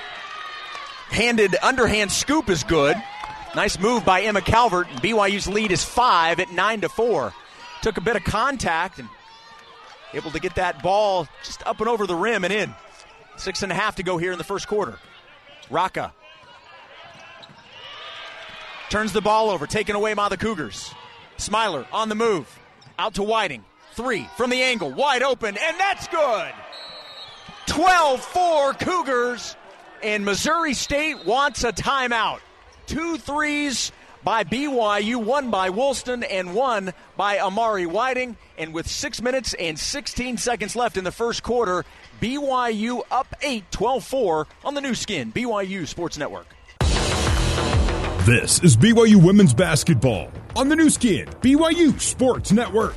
handed 1.09 1.55
underhand 1.63 2.11
scoop 2.11 2.49
is 2.49 2.63
good. 2.63 3.01
Nice 3.55 3.79
move 3.79 4.05
by 4.05 4.21
Emma 4.21 4.41
Calvert. 4.41 4.87
BYU's 5.01 5.47
lead 5.47 5.71
is 5.71 5.83
five 5.83 6.39
at 6.39 6.51
nine 6.51 6.81
to 6.81 6.89
four. 6.89 7.33
Took 7.81 7.97
a 7.97 8.01
bit 8.01 8.15
of 8.15 8.23
contact 8.23 8.99
and 8.99 9.07
able 10.13 10.31
to 10.31 10.39
get 10.39 10.55
that 10.55 10.83
ball 10.83 11.27
just 11.43 11.65
up 11.65 11.79
and 11.79 11.89
over 11.89 12.05
the 12.05 12.15
rim 12.15 12.43
and 12.43 12.53
in. 12.53 12.75
Six 13.37 13.63
and 13.63 13.71
a 13.71 13.75
half 13.75 13.95
to 13.95 14.03
go 14.03 14.17
here 14.17 14.33
in 14.33 14.37
the 14.37 14.43
first 14.43 14.67
quarter. 14.67 14.99
Rocca 15.69 16.13
turns 18.89 19.13
the 19.13 19.21
ball 19.21 19.49
over, 19.49 19.67
taken 19.67 19.95
away 19.95 20.13
by 20.13 20.29
the 20.29 20.37
Cougars. 20.37 20.93
Smiler 21.37 21.85
on 21.91 22.09
the 22.09 22.15
move, 22.15 22.59
out 22.97 23.15
to 23.15 23.23
Whiting. 23.23 23.63
Three 23.93 24.27
from 24.37 24.49
the 24.49 24.61
angle, 24.61 24.91
wide 24.91 25.23
open, 25.23 25.57
and 25.57 25.79
that's 25.79 26.07
good. 26.07 26.53
12 27.67 28.21
4 28.21 28.73
Cougars, 28.73 29.55
and 30.01 30.25
Missouri 30.25 30.73
State 30.73 31.25
wants 31.25 31.63
a 31.63 31.71
timeout. 31.71 32.39
Two 32.87 33.17
threes 33.17 33.91
by 34.23 34.43
BYU, 34.43 35.23
one 35.23 35.49
by 35.51 35.69
Woolston, 35.69 36.23
and 36.23 36.55
one 36.55 36.93
by 37.15 37.39
Amari 37.39 37.85
Whiting. 37.85 38.37
And 38.57 38.73
with 38.73 38.87
six 38.89 39.21
minutes 39.21 39.53
and 39.53 39.77
16 39.77 40.37
seconds 40.37 40.75
left 40.75 40.97
in 40.97 41.03
the 41.03 41.11
first 41.11 41.43
quarter, 41.43 41.85
BYU 42.21 43.01
up 43.11 43.35
8, 43.41 43.71
12 43.71 44.03
4 44.03 44.47
on 44.65 44.73
the 44.73 44.81
Nu 44.81 44.95
Skin, 44.95 45.31
BYU 45.31 45.87
Sports 45.87 46.17
Network. 46.17 46.47
This 48.29 48.63
is 48.63 48.77
BYU 48.77 49.15
Women's 49.15 49.55
Basketball 49.55 50.29
on 50.55 50.69
the 50.69 50.75
Nu 50.75 50.91
Skin, 50.91 51.25
BYU 51.41 51.99
Sports 51.99 52.51
Network. 52.51 52.93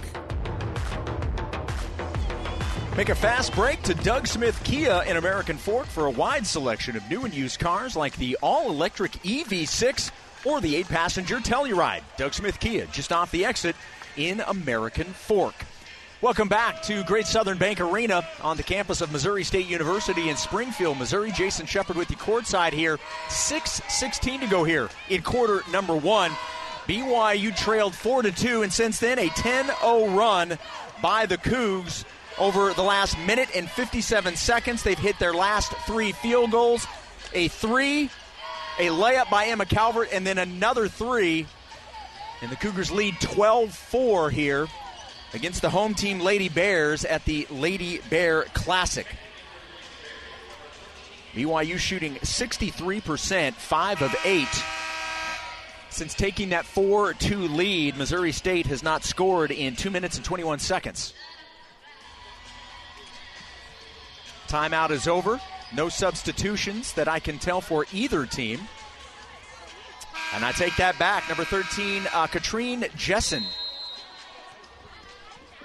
Make 2.98 3.08
a 3.08 3.14
fast 3.14 3.54
break 3.54 3.80
to 3.84 3.94
Doug 3.94 4.26
Smith 4.26 4.62
Kia 4.62 5.02
in 5.06 5.16
American 5.16 5.56
Fork 5.56 5.86
for 5.86 6.04
a 6.04 6.10
wide 6.10 6.46
selection 6.46 6.96
of 6.96 7.10
new 7.10 7.24
and 7.24 7.32
used 7.32 7.60
cars 7.60 7.96
like 7.96 8.14
the 8.16 8.36
all 8.42 8.68
electric 8.68 9.12
EV6 9.22 10.10
or 10.44 10.60
the 10.60 10.76
eight 10.76 10.88
passenger 10.88 11.38
Telluride. 11.38 12.02
Doug 12.18 12.34
Smith 12.34 12.60
Kia, 12.60 12.84
just 12.92 13.10
off 13.10 13.30
the 13.30 13.46
exit 13.46 13.74
in 14.18 14.40
American 14.40 15.06
Fork. 15.06 15.54
Welcome 16.22 16.46
back 16.46 16.82
to 16.82 17.02
Great 17.02 17.26
Southern 17.26 17.58
Bank 17.58 17.80
Arena 17.80 18.24
on 18.42 18.56
the 18.56 18.62
campus 18.62 19.00
of 19.00 19.10
Missouri 19.10 19.42
State 19.42 19.66
University 19.66 20.28
in 20.28 20.36
Springfield, 20.36 20.96
Missouri. 20.96 21.32
Jason 21.32 21.66
Shepard 21.66 21.96
with 21.96 22.12
you 22.12 22.16
courtside 22.16 22.72
here. 22.72 23.00
6 23.28 23.82
16 23.88 24.38
to 24.38 24.46
go 24.46 24.62
here 24.62 24.88
in 25.08 25.20
quarter 25.22 25.62
number 25.72 25.96
one. 25.96 26.30
BYU 26.86 27.56
trailed 27.56 27.92
4 27.92 28.22
to 28.22 28.30
2, 28.30 28.62
and 28.62 28.72
since 28.72 29.00
then, 29.00 29.18
a 29.18 29.30
10 29.30 29.66
0 29.66 30.16
run 30.16 30.58
by 31.02 31.26
the 31.26 31.38
Cougs 31.38 32.04
over 32.38 32.72
the 32.72 32.84
last 32.84 33.18
minute 33.26 33.48
and 33.56 33.68
57 33.68 34.36
seconds. 34.36 34.84
They've 34.84 34.96
hit 34.96 35.18
their 35.18 35.34
last 35.34 35.72
three 35.88 36.12
field 36.12 36.52
goals 36.52 36.86
a 37.32 37.48
three, 37.48 38.10
a 38.78 38.86
layup 38.86 39.28
by 39.28 39.46
Emma 39.46 39.66
Calvert, 39.66 40.10
and 40.12 40.24
then 40.24 40.38
another 40.38 40.86
three. 40.86 41.48
And 42.42 42.52
the 42.52 42.56
Cougars 42.56 42.92
lead 42.92 43.20
12 43.20 43.74
4 43.74 44.30
here 44.30 44.68
against 45.34 45.62
the 45.62 45.70
home 45.70 45.94
team 45.94 46.20
Lady 46.20 46.48
Bears 46.48 47.04
at 47.04 47.24
the 47.24 47.46
Lady 47.50 48.00
Bear 48.10 48.44
Classic. 48.54 49.06
BYU 51.34 51.78
shooting 51.78 52.16
63%, 52.16 53.54
5 53.54 54.02
of 54.02 54.14
8. 54.24 54.48
Since 55.88 56.14
taking 56.14 56.50
that 56.50 56.64
4 56.64 57.14
2 57.14 57.48
lead, 57.48 57.96
Missouri 57.96 58.32
State 58.32 58.66
has 58.66 58.82
not 58.82 59.04
scored 59.04 59.50
in 59.50 59.76
2 59.76 59.90
minutes 59.90 60.16
and 60.16 60.24
21 60.24 60.58
seconds. 60.58 61.14
Timeout 64.48 64.90
is 64.90 65.08
over. 65.08 65.40
No 65.74 65.88
substitutions 65.88 66.92
that 66.94 67.08
I 67.08 67.18
can 67.18 67.38
tell 67.38 67.62
for 67.62 67.86
either 67.92 68.26
team. 68.26 68.60
And 70.34 70.44
I 70.44 70.52
take 70.52 70.76
that 70.76 70.98
back. 70.98 71.28
Number 71.28 71.44
13, 71.44 72.06
uh, 72.12 72.26
Katrine 72.26 72.82
Jessen. 72.96 73.44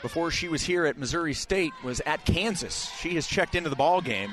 Before 0.02 0.32
she 0.32 0.48
was 0.48 0.64
here 0.64 0.86
at 0.86 0.98
Missouri 0.98 1.34
State, 1.34 1.74
was 1.84 2.02
at 2.06 2.26
Kansas. 2.26 2.90
She 3.00 3.16
has 3.16 3.28
checked 3.28 3.56
into 3.56 3.70
the 3.70 3.76
ball 3.76 4.02
game, 4.02 4.32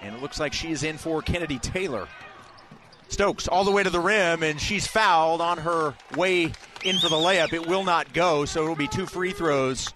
and 0.00 0.14
it 0.14 0.20
looks 0.20 0.38
like 0.38 0.52
she 0.52 0.70
is 0.70 0.82
in 0.82 0.98
for 0.98 1.22
Kennedy 1.22 1.58
Taylor. 1.58 2.06
Stokes 3.08 3.48
all 3.48 3.64
the 3.64 3.70
way 3.70 3.82
to 3.82 3.90
the 3.90 4.00
rim, 4.00 4.42
and 4.42 4.60
she's 4.60 4.86
fouled 4.86 5.40
on 5.40 5.58
her 5.58 5.94
way 6.16 6.52
in 6.84 6.98
for 6.98 7.08
the 7.08 7.16
layup. 7.16 7.52
It 7.52 7.66
will 7.66 7.84
not 7.84 8.12
go, 8.12 8.44
so 8.44 8.62
it'll 8.62 8.76
be 8.76 8.88
two 8.88 9.06
free 9.06 9.32
throws 9.32 9.92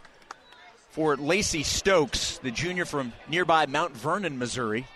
for 0.90 1.16
Lacey 1.16 1.62
Stokes, 1.62 2.38
the 2.38 2.50
junior 2.50 2.86
from 2.86 3.12
nearby 3.28 3.66
Mount 3.66 3.94
Vernon, 3.94 4.38
Missouri. 4.38 4.86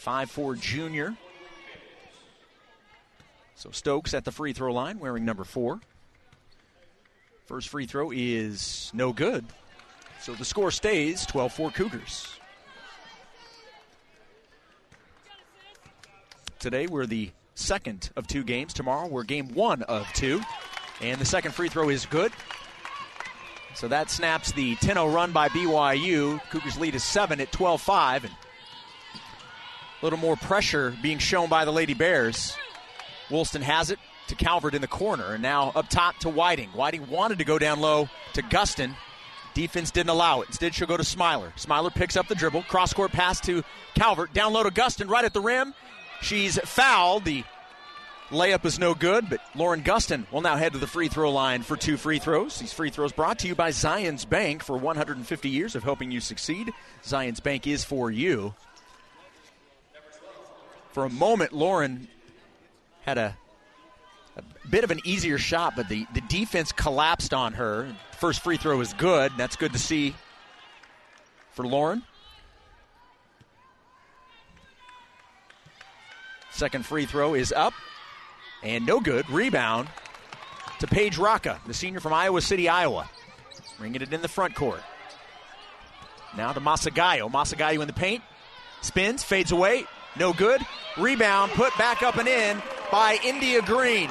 5'4 0.00 0.60
junior. 0.60 1.16
So 3.56 3.70
Stokes 3.72 4.14
at 4.14 4.24
the 4.24 4.30
free 4.30 4.52
throw 4.52 4.72
line 4.72 5.00
wearing 5.00 5.24
number 5.24 5.42
four. 5.42 5.80
First 7.46 7.68
free 7.68 7.86
throw 7.86 8.10
is 8.12 8.90
no 8.92 9.12
good. 9.12 9.44
So 10.20 10.34
the 10.34 10.44
score 10.44 10.72
stays 10.72 11.24
12 11.26 11.52
4 11.52 11.70
Cougars. 11.70 12.26
Today 16.58 16.88
we're 16.88 17.06
the 17.06 17.30
second 17.54 18.10
of 18.16 18.26
two 18.26 18.42
games. 18.42 18.74
Tomorrow 18.74 19.06
we're 19.06 19.22
game 19.22 19.54
one 19.54 19.82
of 19.82 20.08
two. 20.12 20.40
And 21.00 21.20
the 21.20 21.24
second 21.24 21.52
free 21.52 21.68
throw 21.68 21.88
is 21.88 22.04
good. 22.04 22.32
So 23.76 23.86
that 23.88 24.10
snaps 24.10 24.50
the 24.50 24.74
10 24.76 24.94
0 24.94 25.08
run 25.08 25.30
by 25.30 25.48
BYU. 25.48 26.40
Cougars 26.50 26.76
lead 26.76 26.96
is 26.96 27.04
7 27.04 27.40
at 27.40 27.52
12 27.52 27.80
5. 27.80 28.24
And 28.24 28.34
a 28.34 30.04
little 30.04 30.18
more 30.18 30.34
pressure 30.34 30.96
being 31.00 31.18
shown 31.18 31.48
by 31.48 31.64
the 31.64 31.72
Lady 31.72 31.94
Bears. 31.94 32.56
Woolston 33.30 33.62
has 33.62 33.92
it 33.92 34.00
to 34.28 34.34
Calvert 34.34 34.74
in 34.74 34.80
the 34.80 34.88
corner, 34.88 35.34
and 35.34 35.42
now 35.42 35.72
up 35.74 35.88
top 35.88 36.18
to 36.18 36.28
Whiting. 36.28 36.70
Whiting 36.70 37.08
wanted 37.08 37.38
to 37.38 37.44
go 37.44 37.58
down 37.58 37.80
low 37.80 38.08
to 38.34 38.42
Gustin. 38.42 38.94
Defense 39.54 39.90
didn't 39.90 40.10
allow 40.10 40.42
it. 40.42 40.48
Instead, 40.48 40.74
she'll 40.74 40.86
go 40.86 40.96
to 40.96 41.04
Smiler. 41.04 41.52
Smiler 41.56 41.90
picks 41.90 42.16
up 42.16 42.28
the 42.28 42.34
dribble. 42.34 42.62
Cross 42.64 42.92
court 42.92 43.12
pass 43.12 43.40
to 43.42 43.64
Calvert. 43.94 44.32
Down 44.34 44.52
low 44.52 44.62
to 44.62 44.70
Gustin, 44.70 45.08
right 45.08 45.24
at 45.24 45.32
the 45.32 45.40
rim. 45.40 45.72
She's 46.20 46.58
fouled. 46.58 47.24
The 47.24 47.44
layup 48.30 48.64
is 48.64 48.78
no 48.78 48.94
good, 48.94 49.30
but 49.30 49.40
Lauren 49.54 49.82
Gustin 49.82 50.30
will 50.30 50.40
now 50.42 50.56
head 50.56 50.72
to 50.72 50.78
the 50.78 50.86
free 50.86 51.08
throw 51.08 51.30
line 51.30 51.62
for 51.62 51.76
two 51.76 51.96
free 51.96 52.18
throws. 52.18 52.58
These 52.58 52.72
free 52.72 52.90
throws 52.90 53.12
brought 53.12 53.38
to 53.40 53.48
you 53.48 53.54
by 53.54 53.70
Zions 53.70 54.28
Bank 54.28 54.62
for 54.62 54.76
150 54.76 55.48
years 55.48 55.74
of 55.74 55.84
helping 55.84 56.10
you 56.10 56.20
succeed. 56.20 56.72
Zions 57.02 57.42
Bank 57.42 57.66
is 57.66 57.84
for 57.84 58.10
you. 58.10 58.54
For 60.92 61.04
a 61.04 61.10
moment, 61.10 61.52
Lauren 61.52 62.08
had 63.02 63.18
a 63.18 63.36
bit 64.70 64.84
of 64.84 64.90
an 64.90 65.00
easier 65.04 65.38
shot, 65.38 65.74
but 65.76 65.88
the, 65.88 66.06
the 66.14 66.20
defense 66.22 66.72
collapsed 66.72 67.32
on 67.32 67.54
her. 67.54 67.94
First 68.12 68.40
free 68.40 68.56
throw 68.56 68.80
is 68.80 68.92
good. 68.94 69.32
That's 69.36 69.56
good 69.56 69.72
to 69.72 69.78
see 69.78 70.14
for 71.50 71.66
Lauren. 71.66 72.02
Second 76.50 76.86
free 76.86 77.04
throw 77.04 77.34
is 77.34 77.52
up 77.52 77.74
and 78.62 78.86
no 78.86 79.00
good. 79.00 79.28
Rebound 79.28 79.88
to 80.80 80.86
Paige 80.86 81.18
Rocca, 81.18 81.60
the 81.66 81.74
senior 81.74 82.00
from 82.00 82.12
Iowa 82.12 82.40
City, 82.40 82.68
Iowa. 82.68 83.08
Bringing 83.78 84.00
it 84.00 84.12
in 84.12 84.22
the 84.22 84.28
front 84.28 84.54
court. 84.54 84.80
Now 86.36 86.52
to 86.52 86.60
Masogayo. 86.60 87.30
Masogayo 87.30 87.80
in 87.80 87.86
the 87.86 87.92
paint. 87.92 88.22
Spins, 88.80 89.22
fades 89.22 89.52
away. 89.52 89.84
No 90.18 90.32
good. 90.32 90.60
Rebound 90.96 91.52
put 91.52 91.76
back 91.76 92.02
up 92.02 92.16
and 92.16 92.28
in 92.28 92.62
by 92.90 93.18
India 93.22 93.60
Green. 93.62 94.10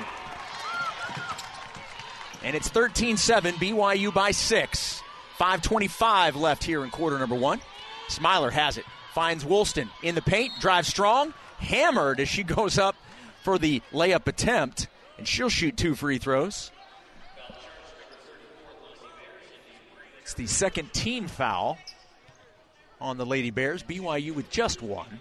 And 2.45 2.55
it's 2.55 2.69
13 2.69 3.17
7, 3.17 3.55
BYU 3.55 4.13
by 4.13 4.29
six. 4.29 5.01
5.25 5.39 6.35
left 6.35 6.63
here 6.63 6.83
in 6.83 6.91
quarter 6.91 7.17
number 7.17 7.35
one. 7.35 7.59
Smiler 8.07 8.51
has 8.51 8.77
it. 8.77 8.85
Finds 9.13 9.43
Woolston 9.43 9.89
in 10.03 10.13
the 10.13 10.21
paint. 10.21 10.53
Drives 10.59 10.87
strong. 10.87 11.33
Hammered 11.57 12.19
as 12.19 12.29
she 12.29 12.43
goes 12.43 12.77
up 12.77 12.95
for 13.43 13.57
the 13.57 13.81
layup 13.91 14.27
attempt. 14.27 14.87
And 15.17 15.27
she'll 15.27 15.49
shoot 15.49 15.75
two 15.75 15.95
free 15.95 16.19
throws. 16.19 16.71
It's 20.21 20.35
the 20.35 20.45
second 20.45 20.93
team 20.93 21.27
foul 21.27 21.79
on 23.01 23.17
the 23.17 23.25
Lady 23.25 23.49
Bears. 23.49 23.81
BYU 23.81 24.35
with 24.35 24.51
just 24.51 24.83
one. 24.83 25.19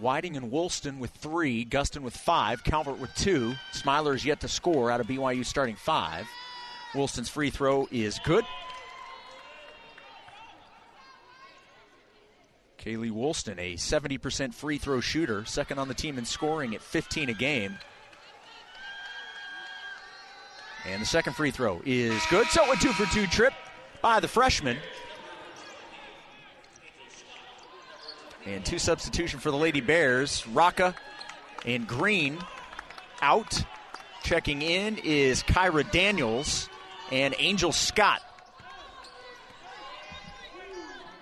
Whiting 0.00 0.36
and 0.36 0.50
Woolston 0.50 0.98
with 0.98 1.10
three, 1.10 1.64
Gustin 1.66 2.00
with 2.00 2.16
five, 2.16 2.64
Calvert 2.64 2.98
with 2.98 3.14
two. 3.14 3.54
Smiler 3.72 4.14
is 4.14 4.24
yet 4.24 4.40
to 4.40 4.48
score 4.48 4.90
out 4.90 5.00
of 5.00 5.06
BYU 5.06 5.44
starting 5.44 5.76
five. 5.76 6.26
Woolston's 6.94 7.28
free 7.28 7.50
throw 7.50 7.86
is 7.90 8.18
good. 8.24 8.44
Kaylee 12.78 13.12
Woolston, 13.12 13.58
a 13.58 13.74
70% 13.74 14.54
free 14.54 14.78
throw 14.78 15.00
shooter, 15.00 15.44
second 15.44 15.78
on 15.78 15.88
the 15.88 15.94
team 15.94 16.16
in 16.16 16.24
scoring 16.24 16.74
at 16.74 16.80
15 16.80 17.28
a 17.28 17.34
game. 17.34 17.76
And 20.86 21.02
the 21.02 21.06
second 21.06 21.34
free 21.34 21.50
throw 21.50 21.82
is 21.84 22.22
good. 22.30 22.46
So 22.48 22.72
a 22.72 22.76
two 22.76 22.92
for 22.94 23.04
two 23.12 23.26
trip 23.26 23.52
by 24.00 24.18
the 24.18 24.28
freshman. 24.28 24.78
And 28.50 28.64
two 28.64 28.80
substitution 28.80 29.38
for 29.38 29.52
the 29.52 29.56
Lady 29.56 29.80
Bears. 29.80 30.44
Rocca 30.48 30.96
and 31.64 31.86
Green 31.86 32.36
out. 33.22 33.62
Checking 34.24 34.60
in 34.60 34.98
is 34.98 35.44
Kyra 35.44 35.88
Daniels 35.90 36.68
and 37.12 37.32
Angel 37.38 37.70
Scott. 37.70 38.20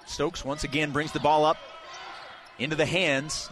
Stokes 0.06 0.42
once 0.42 0.64
again 0.64 0.90
brings 0.90 1.12
the 1.12 1.20
ball 1.20 1.44
up 1.44 1.58
into 2.58 2.76
the 2.76 2.86
hands 2.86 3.50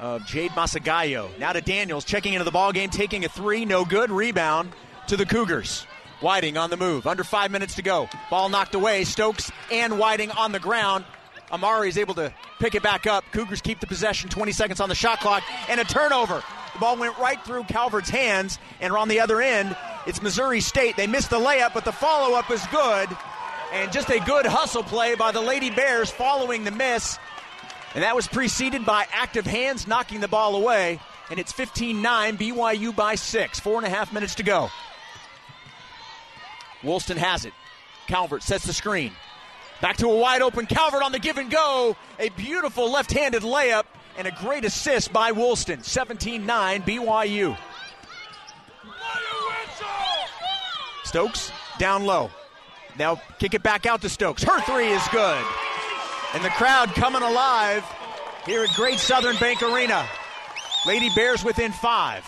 of 0.00 0.26
Jade 0.26 0.50
Masogayo. 0.50 1.38
Now 1.38 1.52
to 1.52 1.60
Daniels, 1.60 2.04
checking 2.04 2.34
into 2.34 2.44
the 2.44 2.50
ball 2.50 2.72
game, 2.72 2.90
taking 2.90 3.24
a 3.24 3.28
three, 3.28 3.64
no 3.64 3.84
good. 3.84 4.10
Rebound 4.10 4.72
to 5.06 5.16
the 5.16 5.26
Cougars. 5.26 5.86
Whiting 6.20 6.56
on 6.56 6.70
the 6.70 6.76
move. 6.76 7.06
Under 7.06 7.24
five 7.24 7.50
minutes 7.50 7.76
to 7.76 7.82
go. 7.82 8.08
Ball 8.30 8.48
knocked 8.48 8.74
away. 8.74 9.04
Stokes 9.04 9.50
and 9.70 9.98
Whiting 9.98 10.30
on 10.32 10.52
the 10.52 10.60
ground. 10.60 11.04
Amari 11.52 11.88
is 11.88 11.98
able 11.98 12.14
to 12.14 12.32
pick 12.58 12.74
it 12.74 12.82
back 12.82 13.06
up. 13.06 13.24
Cougars 13.32 13.60
keep 13.60 13.80
the 13.80 13.86
possession. 13.86 14.30
20 14.30 14.52
seconds 14.52 14.80
on 14.80 14.88
the 14.88 14.94
shot 14.94 15.20
clock 15.20 15.42
and 15.68 15.80
a 15.80 15.84
turnover. 15.84 16.42
The 16.72 16.78
ball 16.78 16.96
went 16.96 17.18
right 17.18 17.42
through 17.44 17.64
Calvert's 17.64 18.08
hands, 18.08 18.58
and 18.80 18.92
on 18.94 19.08
the 19.08 19.20
other 19.20 19.42
end, 19.42 19.76
it's 20.06 20.22
Missouri 20.22 20.60
State. 20.60 20.96
They 20.96 21.06
missed 21.06 21.28
the 21.28 21.38
layup, 21.38 21.74
but 21.74 21.84
the 21.84 21.92
follow 21.92 22.34
up 22.34 22.50
is 22.50 22.64
good. 22.68 23.08
And 23.72 23.92
just 23.92 24.10
a 24.10 24.20
good 24.20 24.46
hustle 24.46 24.82
play 24.82 25.14
by 25.14 25.32
the 25.32 25.40
Lady 25.40 25.70
Bears 25.70 26.10
following 26.10 26.64
the 26.64 26.70
miss. 26.70 27.18
And 27.94 28.02
that 28.02 28.16
was 28.16 28.26
preceded 28.26 28.86
by 28.86 29.06
active 29.12 29.46
hands 29.46 29.86
knocking 29.86 30.20
the 30.20 30.28
ball 30.28 30.56
away. 30.56 30.98
And 31.30 31.38
it's 31.38 31.52
15 31.52 32.00
9, 32.00 32.38
BYU 32.38 32.94
by 32.96 33.14
six. 33.14 33.60
Four 33.60 33.78
and 33.78 33.86
a 33.86 33.90
half 33.90 34.12
minutes 34.12 34.36
to 34.36 34.42
go. 34.42 34.70
Woolston 36.82 37.16
has 37.16 37.44
it. 37.44 37.52
Calvert 38.08 38.42
sets 38.42 38.64
the 38.64 38.72
screen. 38.72 39.12
Back 39.82 39.96
to 39.96 40.06
a 40.06 40.16
wide 40.16 40.42
open 40.42 40.66
Calvert 40.66 41.02
on 41.02 41.10
the 41.10 41.18
give 41.18 41.38
and 41.38 41.50
go. 41.50 41.96
A 42.20 42.28
beautiful 42.30 42.88
left 42.88 43.10
handed 43.10 43.42
layup 43.42 43.82
and 44.16 44.28
a 44.28 44.30
great 44.30 44.64
assist 44.64 45.12
by 45.12 45.32
Woolston. 45.32 45.82
17 45.82 46.46
9 46.46 46.82
BYU. 46.82 47.58
Stokes 51.02 51.50
down 51.78 52.06
low. 52.06 52.30
Now 52.96 53.20
kick 53.40 53.54
it 53.54 53.64
back 53.64 53.84
out 53.84 54.00
to 54.02 54.08
Stokes. 54.08 54.44
Her 54.44 54.60
three 54.60 54.86
is 54.86 55.02
good. 55.08 55.44
And 56.32 56.44
the 56.44 56.50
crowd 56.50 56.94
coming 56.94 57.22
alive 57.22 57.84
here 58.46 58.62
at 58.62 58.70
Great 58.74 59.00
Southern 59.00 59.36
Bank 59.38 59.62
Arena. 59.64 60.06
Lady 60.86 61.10
Bears 61.16 61.42
within 61.42 61.72
five. 61.72 62.24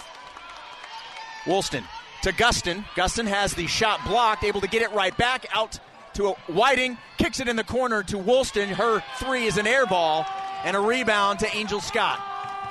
Woolston 1.47 1.85
to 2.23 2.33
Gustin. 2.33 2.85
Gustin 2.97 3.29
has 3.29 3.55
the 3.55 3.69
shot 3.69 4.01
blocked, 4.05 4.43
able 4.43 4.61
to 4.61 4.69
get 4.69 4.83
it 4.83 4.91
right 4.91 5.17
back 5.17 5.47
out 5.55 5.79
to 6.15 6.31
Whiting. 6.47 6.99
Kicks 7.19 7.41
it 7.41 7.49
in 7.49 7.57
the 7.57 7.65
corner 7.65 8.03
to 8.05 8.19
Woolston. 8.19 8.69
Her 8.69 9.03
three 9.19 9.45
is 9.45 9.57
an 9.57 9.67
air 9.67 9.87
ball 9.87 10.27
and 10.65 10.77
a 10.77 10.81
rebound 10.81 11.41
to 11.41 11.57
Angel 11.57 11.81
Scott. 11.81 12.21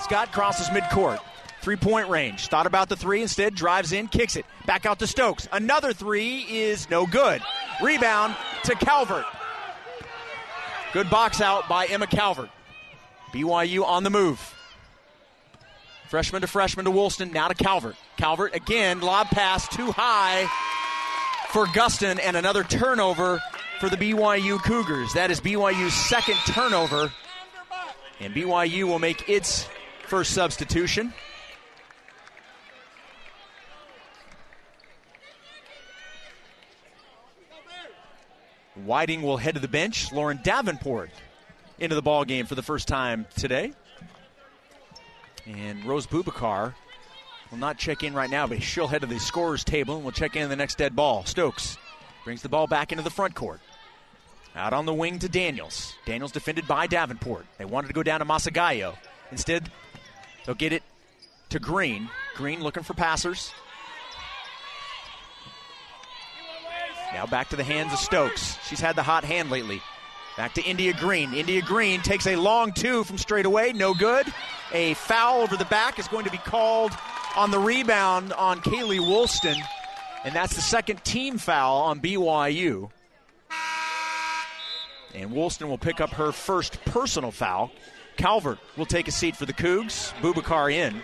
Scott 0.02 0.32
crosses 0.32 0.68
midcourt. 0.70 1.20
Three 1.62 1.76
point 1.78 2.10
range. 2.10 2.48
Thought 2.48 2.68
about 2.68 2.90
the 2.90 2.98
three, 2.98 3.22
instead 3.22 3.56
drives 3.56 3.94
in, 3.94 4.08
kicks 4.08 4.36
it. 4.36 4.46
Back 4.66 4.86
out 4.86 5.00
to 5.00 5.08
Stokes. 5.08 5.48
Another 5.52 5.94
three 5.94 6.40
is 6.40 6.90
no 6.90 7.06
good. 7.06 7.42
Rebound 7.82 8.36
to 8.66 8.76
Calvert. 8.76 9.26
Good 10.92 11.10
box 11.10 11.40
out 11.40 11.70
by 11.70 11.86
Emma 11.86 12.08
Calvert. 12.08 12.50
BYU 13.34 13.86
on 13.86 14.04
the 14.04 14.10
move. 14.10 14.54
Freshman 16.10 16.42
to 16.42 16.48
freshman 16.48 16.86
to 16.86 16.92
Woolston, 16.92 17.32
now 17.32 17.48
to 17.48 17.56
Calvert. 17.56 17.96
Calvert 18.18 18.56
again, 18.56 19.00
lob 19.00 19.28
pass 19.28 19.68
too 19.68 19.92
high 19.92 20.48
for 21.54 21.68
Gustin, 21.68 22.20
and 22.20 22.36
another 22.36 22.64
turnover 22.64 23.40
for 23.80 23.88
the 23.88 23.96
BYU 23.96 24.58
Cougars. 24.64 25.14
That 25.14 25.30
is 25.30 25.40
BYU's 25.40 25.94
second 25.94 26.36
turnover, 26.48 27.14
and 28.20 28.34
BYU 28.34 28.86
will 28.86 28.98
make 28.98 29.30
its 29.30 29.68
first 30.08 30.34
substitution. 30.34 31.14
Whiting 38.84 39.22
will 39.22 39.38
head 39.38 39.54
to 39.54 39.62
the 39.62 39.68
bench. 39.68 40.12
Lauren 40.12 40.40
Davenport 40.44 41.12
into 41.78 41.94
the 41.94 42.02
ball 42.02 42.26
game 42.26 42.48
for 42.48 42.56
the 42.56 42.64
first 42.64 42.88
time 42.88 43.28
today. 43.38 43.74
And 45.46 45.86
Rose 45.86 46.08
Bubakar 46.08 46.74
will 47.54 47.60
not 47.60 47.78
check 47.78 48.02
in 48.02 48.16
right 48.16 48.32
now, 48.32 48.48
but 48.48 48.64
she'll 48.64 48.88
head 48.88 49.02
to 49.02 49.08
the 49.08 49.20
scorer's 49.20 49.64
table 49.64 49.96
and 49.96 50.04
will 50.04 50.12
check 50.12 50.36
in 50.36 50.50
the 50.50 50.56
next 50.56 50.80
dead 50.80 50.96
ball. 50.96 51.24
Stokes 51.26 51.78
brings 52.24 52.42
the 52.42 52.50
ball 52.50 52.66
back 52.66 52.92
into 52.92 53.04
the 53.04 53.12
front 53.12 53.36
court. 53.36 53.62
Out 54.56 54.74
on 54.74 54.88
the 54.88 54.94
wing 54.94 55.20
to 55.20 55.30
Daniels. 55.30 55.94
Daniels 56.04 56.32
defended 56.32 56.68
by 56.68 56.88
Davenport. 56.88 57.46
They 57.60 57.66
wanted 57.66 57.90
to 57.90 57.94
go 57.94 58.02
down 58.02 58.22
to 58.22 58.26
Masogayo. 58.26 58.96
Instead, 59.30 59.70
they'll 60.46 60.56
get 60.56 60.74
it 60.74 60.82
to 61.50 61.60
Green. 61.60 62.10
Green 62.34 62.64
looking 62.64 62.82
for 62.82 62.96
passers. 62.96 63.52
Now 67.14 67.28
back 67.28 67.50
to 67.50 67.56
the 67.56 67.64
hands 67.64 67.94
of 67.94 68.00
Stokes. 68.00 68.58
She's 68.68 68.80
had 68.80 68.96
the 68.96 69.04
hot 69.04 69.24
hand 69.24 69.52
lately. 69.52 69.80
Back 70.38 70.56
to 70.56 70.64
India 70.64 70.94
Green. 70.94 71.36
India 71.36 71.62
Green 71.62 72.02
takes 72.02 72.26
a 72.26 72.36
long 72.36 72.72
two 72.74 73.04
from 73.04 73.20
straight 73.20 73.46
away. 73.46 73.74
No 73.74 73.94
good. 73.94 74.26
A 74.72 74.96
foul 74.96 75.42
over 75.42 75.56
the 75.56 75.66
back 75.66 76.00
is 76.00 76.08
going 76.08 76.26
to 76.26 76.32
be 76.32 76.40
called 76.40 76.92
on 77.36 77.52
the 77.52 77.60
rebound 77.60 78.34
on 78.34 78.62
Kaylee 78.62 79.00
Woolston. 79.00 79.56
And 80.24 80.34
that's 80.34 80.56
the 80.56 80.62
second 80.62 81.04
team 81.04 81.38
foul 81.38 81.82
on 81.82 82.00
BYU. 82.00 82.90
And 85.14 85.32
Woolston 85.32 85.68
will 85.68 85.78
pick 85.78 86.02
up 86.02 86.12
her 86.12 86.32
first 86.32 86.84
personal 86.86 87.32
foul. 87.32 87.72
Calvert 88.18 88.60
will 88.78 88.86
take 88.86 89.08
a 89.08 89.12
seat 89.12 89.36
for 89.36 89.46
the 89.46 89.54
Cougs. 89.54 90.14
Bubakar 90.22 90.72
in. 90.72 91.02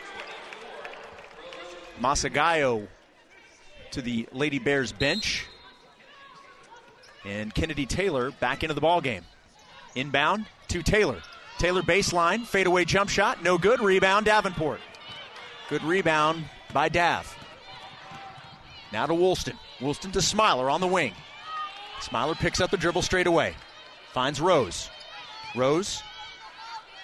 Masogayo 2.02 2.88
to 3.92 4.02
the 4.02 4.28
Lady 4.32 4.60
Bears 4.60 4.92
bench. 4.92 5.46
And 7.26 7.54
Kennedy 7.54 7.86
Taylor 7.86 8.32
back 8.32 8.64
into 8.64 8.74
the 8.74 8.82
ball 8.82 9.02
game. 9.02 9.24
Inbound 9.96 10.46
to 10.70 10.82
Taylor. 10.82 11.22
Taylor 11.58 11.82
baseline, 11.82 12.46
fadeaway 12.46 12.86
jump 12.86 13.10
shot, 13.10 13.44
no 13.44 13.58
good. 13.58 13.82
Rebound, 13.82 14.26
Davenport. 14.26 14.80
Good 15.70 15.84
rebound 15.84 16.46
by 16.74 16.90
Daff. 16.90 17.38
Now 18.92 19.06
to 19.06 19.14
Woolston. 19.14 19.56
Woolston 19.80 20.12
to 20.14 20.22
Smiler 20.22 20.68
on 20.68 20.82
the 20.82 20.88
wing. 20.88 21.14
Smiler 22.02 22.34
picks 22.34 22.60
up 22.60 22.72
the 22.72 22.78
dribble 22.78 23.04
straight 23.04 23.28
away. 23.28 23.54
Finds 24.12 24.42
Rose. 24.42 24.90
Rose, 25.56 26.02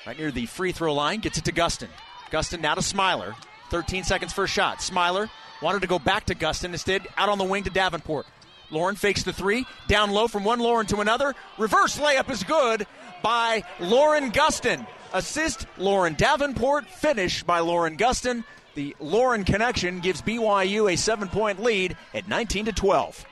right 0.08 0.17
near 0.17 0.32
the 0.32 0.47
free 0.47 0.71
throw 0.71 0.93
line, 0.93 1.19
gets 1.19 1.38
it 1.38 1.45
to 1.45 1.51
Gustin. 1.51 1.89
Gustin 2.32 2.62
now 2.62 2.73
to 2.73 2.82
Smiler. 2.82 3.36
13 3.69 4.04
seconds 4.04 4.34
for 4.34 4.45
a 4.45 4.47
shot. 4.47 4.82
Smiler 4.82 5.30
wanted 5.62 5.82
to 5.82 5.88
go 5.88 5.99
back 5.99 6.25
to 6.25 6.36
Gustin 6.36 6.71
instead, 6.71 7.08
out 7.17 7.30
on 7.30 7.38
the 7.38 7.43
wing 7.43 7.63
to 7.63 7.69
Davenport. 7.69 8.25
Lauren 8.71 8.95
fakes 8.95 9.23
the 9.23 9.34
three, 9.34 9.65
down 9.88 10.10
low 10.10 10.28
from 10.28 10.43
one 10.43 10.60
Lauren 10.60 10.88
to 10.88 11.01
another. 11.01 11.36
Reverse 11.60 11.99
layup 11.99 12.32
is 12.32 12.43
good 12.43 12.88
by 13.21 13.63
Lauren 13.80 14.32
Gustin. 14.32 14.88
Assist 15.13 15.65
Lauren 15.77 16.13
Davenport, 16.15 16.87
finish 16.87 17.43
by 17.43 17.59
Lauren 17.59 17.97
Gustin. 17.97 18.43
The 18.75 18.95
Lauren 18.99 19.45
connection 19.45 19.99
gives 19.99 20.21
BYU 20.21 20.91
a 20.91 20.97
seven 20.97 21.29
point 21.29 21.61
lead 21.61 21.95
at 22.13 22.27
19 22.27 22.65
to 22.65 22.71
12. 22.73 23.25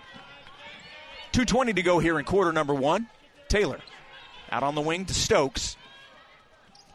2.20 1.34 1.76
to 1.76 1.82
go 1.82 2.00
here 2.00 2.20
in 2.20 2.26
quarter 2.26 2.54
number 2.54 2.74
one. 2.74 3.08
Taylor 3.50 3.80
out 4.52 4.64
on 4.64 4.76
the 4.76 4.82
wing 4.82 5.06
to 5.06 5.14
Stokes. 5.14 5.76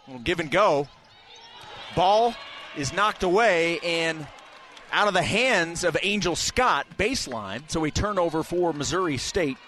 Little 0.06 0.22
give 0.22 0.40
and 0.40 0.50
go. 0.50 0.88
Ball 1.96 2.34
is 2.76 2.92
knocked 2.92 3.22
away 3.24 3.80
and 3.80 4.26
out 4.92 5.08
of 5.08 5.14
the 5.14 5.22
hands 5.22 5.84
of 5.84 5.96
Angel 6.02 6.36
Scott 6.36 6.86
baseline. 6.96 7.68
So 7.68 7.84
a 7.84 7.90
turnover 7.90 8.42
for 8.42 8.72
Missouri 8.72 9.16
State. 9.18 9.58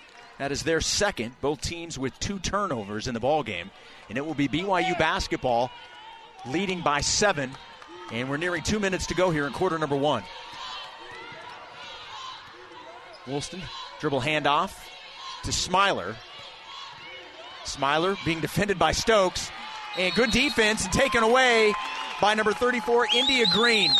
That 0.40 0.52
is 0.52 0.62
their 0.62 0.80
second. 0.80 1.34
Both 1.42 1.60
teams 1.60 1.98
with 1.98 2.18
two 2.18 2.38
turnovers 2.38 3.06
in 3.06 3.12
the 3.12 3.20
ball 3.20 3.42
game, 3.42 3.70
and 4.08 4.16
it 4.16 4.24
will 4.24 4.32
be 4.32 4.48
BYU 4.48 4.98
basketball 4.98 5.70
leading 6.46 6.80
by 6.80 7.02
seven. 7.02 7.50
And 8.10 8.30
we're 8.30 8.38
nearing 8.38 8.62
two 8.62 8.80
minutes 8.80 9.04
to 9.08 9.14
go 9.14 9.30
here 9.30 9.46
in 9.46 9.52
quarter 9.52 9.78
number 9.78 9.96
one. 9.96 10.22
Woolston 13.26 13.60
Dribble 14.00 14.22
handoff 14.22 14.74
to 15.44 15.52
Smiler. 15.52 16.16
Smiler 17.64 18.16
being 18.24 18.40
defended 18.40 18.78
by 18.78 18.92
Stokes. 18.92 19.50
And 19.98 20.14
good 20.14 20.30
defense 20.30 20.84
and 20.86 20.92
taken 20.94 21.22
away 21.22 21.74
by 22.18 22.32
number 22.32 22.54
34, 22.54 23.08
India 23.14 23.44
Green. 23.52 23.90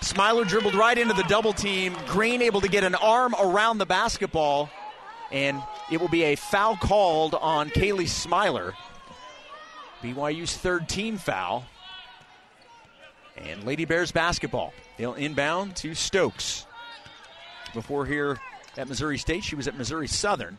Smiler 0.00 0.44
dribbled 0.44 0.76
right 0.76 0.96
into 0.96 1.14
the 1.14 1.24
double 1.24 1.52
team. 1.52 1.96
Green 2.06 2.40
able 2.40 2.60
to 2.60 2.68
get 2.68 2.84
an 2.84 2.94
arm 2.94 3.34
around 3.36 3.78
the 3.78 3.86
basketball. 3.86 4.70
And 5.32 5.62
it 5.90 6.00
will 6.00 6.08
be 6.08 6.24
a 6.24 6.36
foul 6.36 6.76
called 6.76 7.34
on 7.34 7.70
Kaylee 7.70 8.08
Smiler. 8.08 8.74
BYU's 10.02 10.56
third 10.56 10.88
team 10.88 11.18
foul. 11.18 11.64
And 13.36 13.64
Lady 13.64 13.84
Bears 13.84 14.12
basketball. 14.12 14.72
They'll 14.96 15.14
inbound 15.14 15.76
to 15.76 15.94
Stokes. 15.94 16.66
Before 17.74 18.06
here 18.06 18.38
at 18.76 18.88
Missouri 18.88 19.18
State, 19.18 19.44
she 19.44 19.56
was 19.56 19.68
at 19.68 19.76
Missouri 19.76 20.08
Southern. 20.08 20.56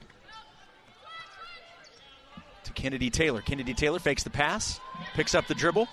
To 2.66 2.72
Kennedy 2.74 3.10
Taylor. 3.10 3.42
Kennedy 3.42 3.74
Taylor 3.74 4.00
fakes 4.00 4.24
the 4.24 4.30
pass, 4.30 4.80
picks 5.16 5.34
up 5.34 5.48
the 5.48 5.56
dribble. 5.56 5.88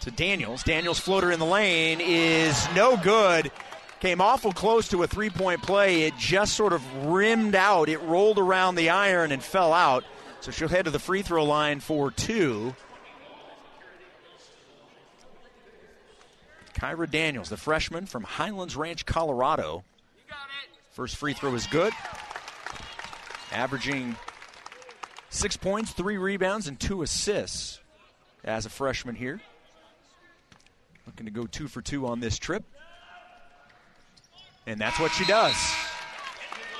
To 0.00 0.10
Daniels. 0.10 0.62
Daniels' 0.62 0.98
floater 0.98 1.30
in 1.30 1.38
the 1.38 1.46
lane 1.46 2.00
is 2.00 2.66
no 2.74 2.96
good. 2.96 3.50
Came 4.04 4.20
awful 4.20 4.52
close 4.52 4.88
to 4.88 5.02
a 5.02 5.06
three 5.06 5.30
point 5.30 5.62
play. 5.62 6.02
It 6.02 6.18
just 6.18 6.52
sort 6.52 6.74
of 6.74 7.06
rimmed 7.06 7.54
out. 7.54 7.88
It 7.88 8.02
rolled 8.02 8.38
around 8.38 8.74
the 8.74 8.90
iron 8.90 9.32
and 9.32 9.42
fell 9.42 9.72
out. 9.72 10.04
So 10.42 10.50
she'll 10.50 10.68
head 10.68 10.84
to 10.84 10.90
the 10.90 10.98
free 10.98 11.22
throw 11.22 11.42
line 11.42 11.80
for 11.80 12.10
two. 12.10 12.74
Kyra 16.74 17.10
Daniels, 17.10 17.48
the 17.48 17.56
freshman 17.56 18.04
from 18.04 18.24
Highlands 18.24 18.76
Ranch, 18.76 19.06
Colorado. 19.06 19.84
First 20.90 21.16
free 21.16 21.32
throw 21.32 21.54
is 21.54 21.66
good. 21.68 21.94
Averaging 23.52 24.16
six 25.30 25.56
points, 25.56 25.92
three 25.92 26.18
rebounds, 26.18 26.68
and 26.68 26.78
two 26.78 27.00
assists 27.00 27.80
as 28.44 28.66
a 28.66 28.68
freshman 28.68 29.14
here. 29.14 29.40
Looking 31.06 31.24
to 31.24 31.32
go 31.32 31.46
two 31.46 31.68
for 31.68 31.80
two 31.80 32.06
on 32.06 32.20
this 32.20 32.36
trip. 32.36 32.64
And 34.66 34.80
that's 34.80 34.98
what 34.98 35.12
she 35.12 35.24
does. 35.24 35.54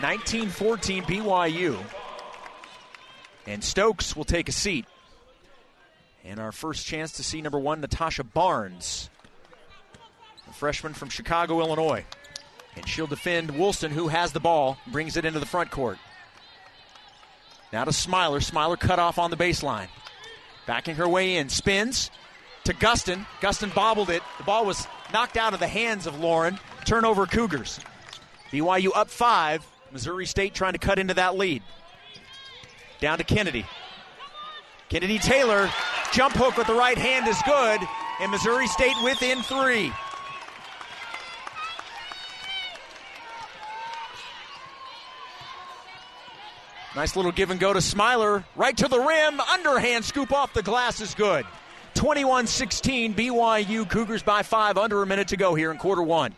19 0.00 0.48
14 0.48 1.02
BYU. 1.04 1.78
And 3.46 3.62
Stokes 3.62 4.16
will 4.16 4.24
take 4.24 4.48
a 4.48 4.52
seat. 4.52 4.86
And 6.24 6.40
our 6.40 6.52
first 6.52 6.86
chance 6.86 7.12
to 7.12 7.24
see 7.24 7.42
number 7.42 7.58
one, 7.58 7.82
Natasha 7.82 8.24
Barnes, 8.24 9.10
a 10.48 10.52
freshman 10.54 10.94
from 10.94 11.10
Chicago, 11.10 11.60
Illinois. 11.60 12.04
And 12.76 12.88
she'll 12.88 13.06
defend 13.06 13.50
Woolston, 13.50 13.90
who 13.90 14.08
has 14.08 14.32
the 14.32 14.40
ball, 14.40 14.78
brings 14.90 15.16
it 15.16 15.24
into 15.24 15.38
the 15.38 15.46
front 15.46 15.70
court. 15.70 15.98
Now 17.72 17.84
to 17.84 17.92
Smiler. 17.92 18.40
Smiler 18.40 18.76
cut 18.76 18.98
off 18.98 19.18
on 19.18 19.30
the 19.30 19.36
baseline. 19.36 19.88
Backing 20.66 20.96
her 20.96 21.08
way 21.08 21.36
in, 21.36 21.50
spins 21.50 22.10
to 22.64 22.72
Gustin. 22.72 23.26
Gustin 23.40 23.74
bobbled 23.74 24.10
it. 24.10 24.22
The 24.38 24.44
ball 24.44 24.64
was 24.64 24.86
knocked 25.12 25.36
out 25.36 25.52
of 25.52 25.60
the 25.60 25.68
hands 25.68 26.06
of 26.06 26.18
Lauren. 26.18 26.58
Turnover 26.84 27.26
Cougars. 27.26 27.80
BYU 28.52 28.90
up 28.94 29.10
five. 29.10 29.66
Missouri 29.92 30.26
State 30.26 30.54
trying 30.54 30.72
to 30.72 30.78
cut 30.78 30.98
into 30.98 31.14
that 31.14 31.36
lead. 31.36 31.62
Down 33.00 33.18
to 33.18 33.24
Kennedy. 33.24 33.64
Kennedy 34.88 35.18
Taylor, 35.18 35.70
jump 36.12 36.34
hook 36.34 36.56
with 36.56 36.66
the 36.66 36.74
right 36.74 36.98
hand 36.98 37.26
is 37.26 37.40
good, 37.46 37.80
and 38.20 38.30
Missouri 38.30 38.66
State 38.66 38.94
within 39.02 39.42
three. 39.42 39.92
Nice 46.94 47.16
little 47.16 47.32
give 47.32 47.50
and 47.50 47.58
go 47.58 47.72
to 47.72 47.80
Smiler. 47.80 48.44
Right 48.54 48.76
to 48.76 48.86
the 48.86 49.00
rim. 49.00 49.40
Underhand 49.40 50.04
scoop 50.04 50.32
off 50.32 50.54
the 50.54 50.62
glass 50.62 51.00
is 51.00 51.14
good. 51.14 51.44
21 51.94 52.46
16, 52.46 53.14
BYU 53.14 53.88
Cougars 53.88 54.22
by 54.22 54.42
five, 54.42 54.78
under 54.78 55.02
a 55.02 55.06
minute 55.06 55.28
to 55.28 55.36
go 55.36 55.54
here 55.54 55.70
in 55.70 55.78
quarter 55.78 56.02
one. 56.02 56.34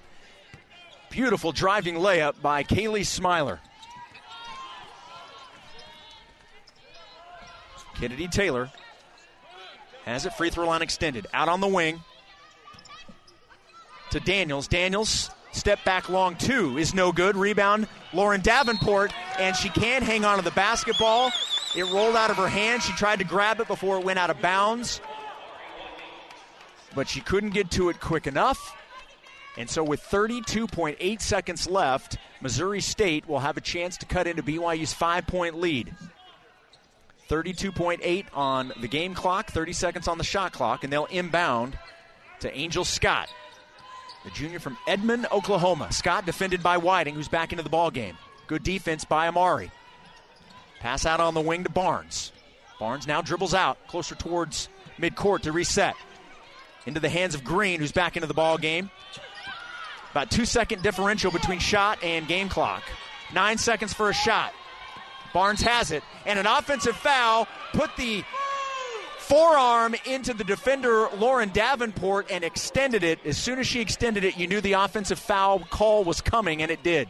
Beautiful 1.11 1.53
driving 1.53 1.95
layup 1.95 2.35
by 2.42 2.62
Kaylee 2.62 3.07
Smiler. 3.07 3.61
Kennedy 7.95 8.29
Taylor 8.29 8.71
has 10.05 10.27
it 10.27 10.35
free 10.35 10.51
throw 10.51 10.66
line 10.66 10.83
extended. 10.83 11.27
Out 11.33 11.49
on 11.49 11.61
the 11.61 11.66
wing 11.66 12.03
to 14.11 14.21
Daniels. 14.21 14.69
Daniels 14.69 15.31
step 15.53 15.83
back 15.85 16.11
long 16.11 16.37
two 16.37 16.77
is 16.77 16.92
no 16.92 17.12
good. 17.12 17.37
Rebound 17.37 17.88
Lauren 18.12 18.42
Davenport, 18.42 19.12
and 19.38 19.57
she 19.57 19.71
can't 19.71 20.05
hang 20.05 20.25
on 20.25 20.37
to 20.37 20.45
the 20.45 20.51
basketball. 20.51 21.33
It 21.75 21.85
rolled 21.85 22.16
out 22.16 22.31
of 22.31 22.37
her 22.37 22.49
hand. 22.49 22.83
She 22.83 22.92
tried 22.92 23.19
to 23.19 23.25
grab 23.25 23.61
it 23.61 23.66
before 23.69 23.99
it 23.99 24.05
went 24.05 24.19
out 24.19 24.31
of 24.31 24.40
bounds, 24.40 25.01
but 26.95 27.09
she 27.09 27.21
couldn't 27.21 27.51
get 27.51 27.71
to 27.73 27.88
it 27.88 28.01
quick 28.01 28.27
enough. 28.27 28.77
And 29.57 29.71
so, 29.71 29.83
with 29.83 30.03
32.8 30.03 31.21
seconds 31.21 31.69
left, 31.69 32.19
Missouri 32.40 32.81
State 32.81 33.27
will 33.27 33.40
have 33.40 33.57
a 33.57 33.62
chance 33.62 33.97
to 33.99 34.07
cut 34.07 34.27
into 34.27 34.42
BYU's 34.42 34.92
five 34.92 35.27
point 35.27 35.59
lead. 35.59 35.95
32.8 37.29 38.27
on 38.35 38.73
the 38.81 38.88
game 38.88 39.14
clock, 39.14 39.51
30 39.51 39.73
seconds 39.73 40.09
on 40.09 40.19
the 40.19 40.25
shot 40.25 40.53
clock, 40.53 40.85
and 40.85 40.92
they'll 40.92 41.07
inbound 41.07 41.77
to 42.40 42.57
Angel 42.57 42.85
Scott, 42.85 43.29
the 44.25 44.31
junior 44.31 44.61
from 44.61 44.79
Edmond, 44.87 45.27
Oklahoma. 45.33 45.90
Scott 45.92 46.27
defended 46.27 46.62
by 46.62 46.77
Whiting, 46.77 47.14
who's 47.14 47.29
back 47.29 47.53
into 47.53 47.64
the 47.64 47.71
ball 47.71 47.90
game. 47.90 48.16
Good 48.47 48.62
defense 48.62 49.05
by 49.05 49.27
Amari. 49.27 49.73
Pass 50.81 51.05
out 51.07 51.19
on 51.19 51.35
the 51.35 51.40
wing 51.40 51.64
to 51.64 51.71
Barnes. 51.71 52.33
Barnes 52.79 53.07
now 53.07 53.23
dribbles 53.23 53.55
out 53.55 53.79
closer 53.88 54.14
towards 54.14 54.69
midcourt 54.99 55.40
to 55.42 55.53
reset. 55.53 55.97
Into 56.85 57.01
the 57.01 57.09
hands 57.09 57.35
of 57.35 57.42
Green, 57.42 57.81
who's 57.81 57.90
back 57.90 58.16
into 58.16 58.29
the 58.29 58.35
ball 58.35 58.59
game. 58.59 58.90
About 60.16 60.31
two 60.31 60.46
second 60.46 60.83
differential 60.83 61.31
between 61.31 61.59
shot 61.59 62.02
and 62.02 62.26
game 62.26 62.48
clock. 62.48 62.83
Nine 63.35 63.59
seconds 63.59 63.92
for 63.92 64.09
a 64.09 64.14
shot. 64.14 64.55
Barnes 65.35 65.61
has 65.61 65.90
it, 65.90 66.02
and 66.24 66.38
an 66.38 66.46
offensive 66.46 66.96
foul 66.96 67.46
put 67.74 67.94
the 67.98 68.24
forearm 69.18 69.94
into 70.07 70.33
the 70.33 70.42
defender 70.42 71.11
Lauren 71.18 71.50
Davenport 71.50 72.31
and 72.31 72.44
extended 72.44 73.05
it. 73.05 73.18
As 73.26 73.37
soon 73.37 73.59
as 73.59 73.66
she 73.66 73.83
extended 73.83 74.24
it, 74.24 74.38
you 74.38 74.46
knew 74.46 74.62
the 74.62 74.72
offensive 74.72 75.18
foul 75.18 75.59
call 75.59 76.02
was 76.02 76.22
coming, 76.22 76.62
and 76.62 76.70
it 76.70 76.83
did. 76.83 77.09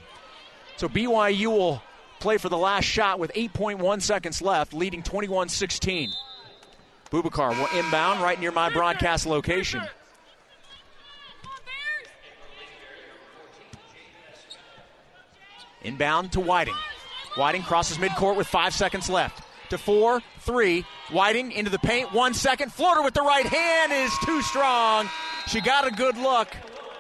So 0.77 0.89
BYU 0.89 1.47
will 1.47 1.83
play 2.19 2.39
for 2.39 2.49
the 2.49 2.59
last 2.59 2.87
shot 2.87 3.21
with 3.21 3.33
8.1 3.35 4.03
seconds 4.03 4.43
left, 4.43 4.75
leading 4.75 5.05
21 5.05 5.49
16. 5.49 6.11
Bubakar 7.13 7.51
will 7.51 7.79
inbound 7.79 8.21
right 8.21 8.41
near 8.41 8.51
my 8.51 8.69
broadcast 8.69 9.27
location. 9.27 9.81
Inbound 15.83 16.33
to 16.33 16.41
Whiting. 16.41 16.75
Whiting 17.37 17.63
crosses 17.63 17.99
midcourt 17.99 18.37
with 18.37 18.47
five 18.47 18.75
seconds 18.75 19.11
left. 19.11 19.43
To 19.71 19.79
four, 19.79 20.23
three. 20.41 20.85
Whiting 21.11 21.53
into 21.53 21.71
the 21.71 21.79
paint. 21.79 22.13
One 22.13 22.35
second. 22.35 22.73
Floater 22.73 23.03
with 23.03 23.15
the 23.15 23.23
right 23.23 23.47
hand 23.47 23.93
is 23.93 24.13
too 24.25 24.41
strong. 24.43 25.09
She 25.49 25.61
got 25.61 25.87
a 25.87 25.91
good 25.91 26.17
look, 26.17 26.49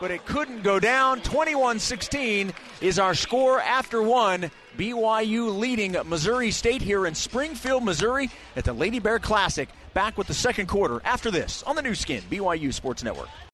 but 0.00 0.10
it 0.10 0.24
couldn't 0.26 0.62
go 0.62 0.78
down. 0.78 1.20
21 1.22 1.78
16 1.78 2.52
is 2.80 2.98
our 2.98 3.14
score 3.14 3.60
after 3.60 4.02
one. 4.02 4.50
BYU 4.76 5.58
leading 5.58 5.96
Missouri 6.04 6.50
State 6.50 6.82
here 6.82 7.06
in 7.06 7.14
Springfield, 7.14 7.82
Missouri 7.82 8.30
at 8.56 8.64
the 8.64 8.74
Lady 8.74 8.98
Bear 8.98 9.18
Classic. 9.18 9.68
Back 9.94 10.18
with 10.18 10.26
the 10.26 10.34
second 10.34 10.66
quarter 10.66 11.00
after 11.04 11.30
this 11.30 11.62
on 11.62 11.76
the 11.76 11.82
Nu 11.82 11.94
Skin, 11.94 12.22
BYU 12.30 12.74
Sports 12.74 13.02
Network. 13.02 13.30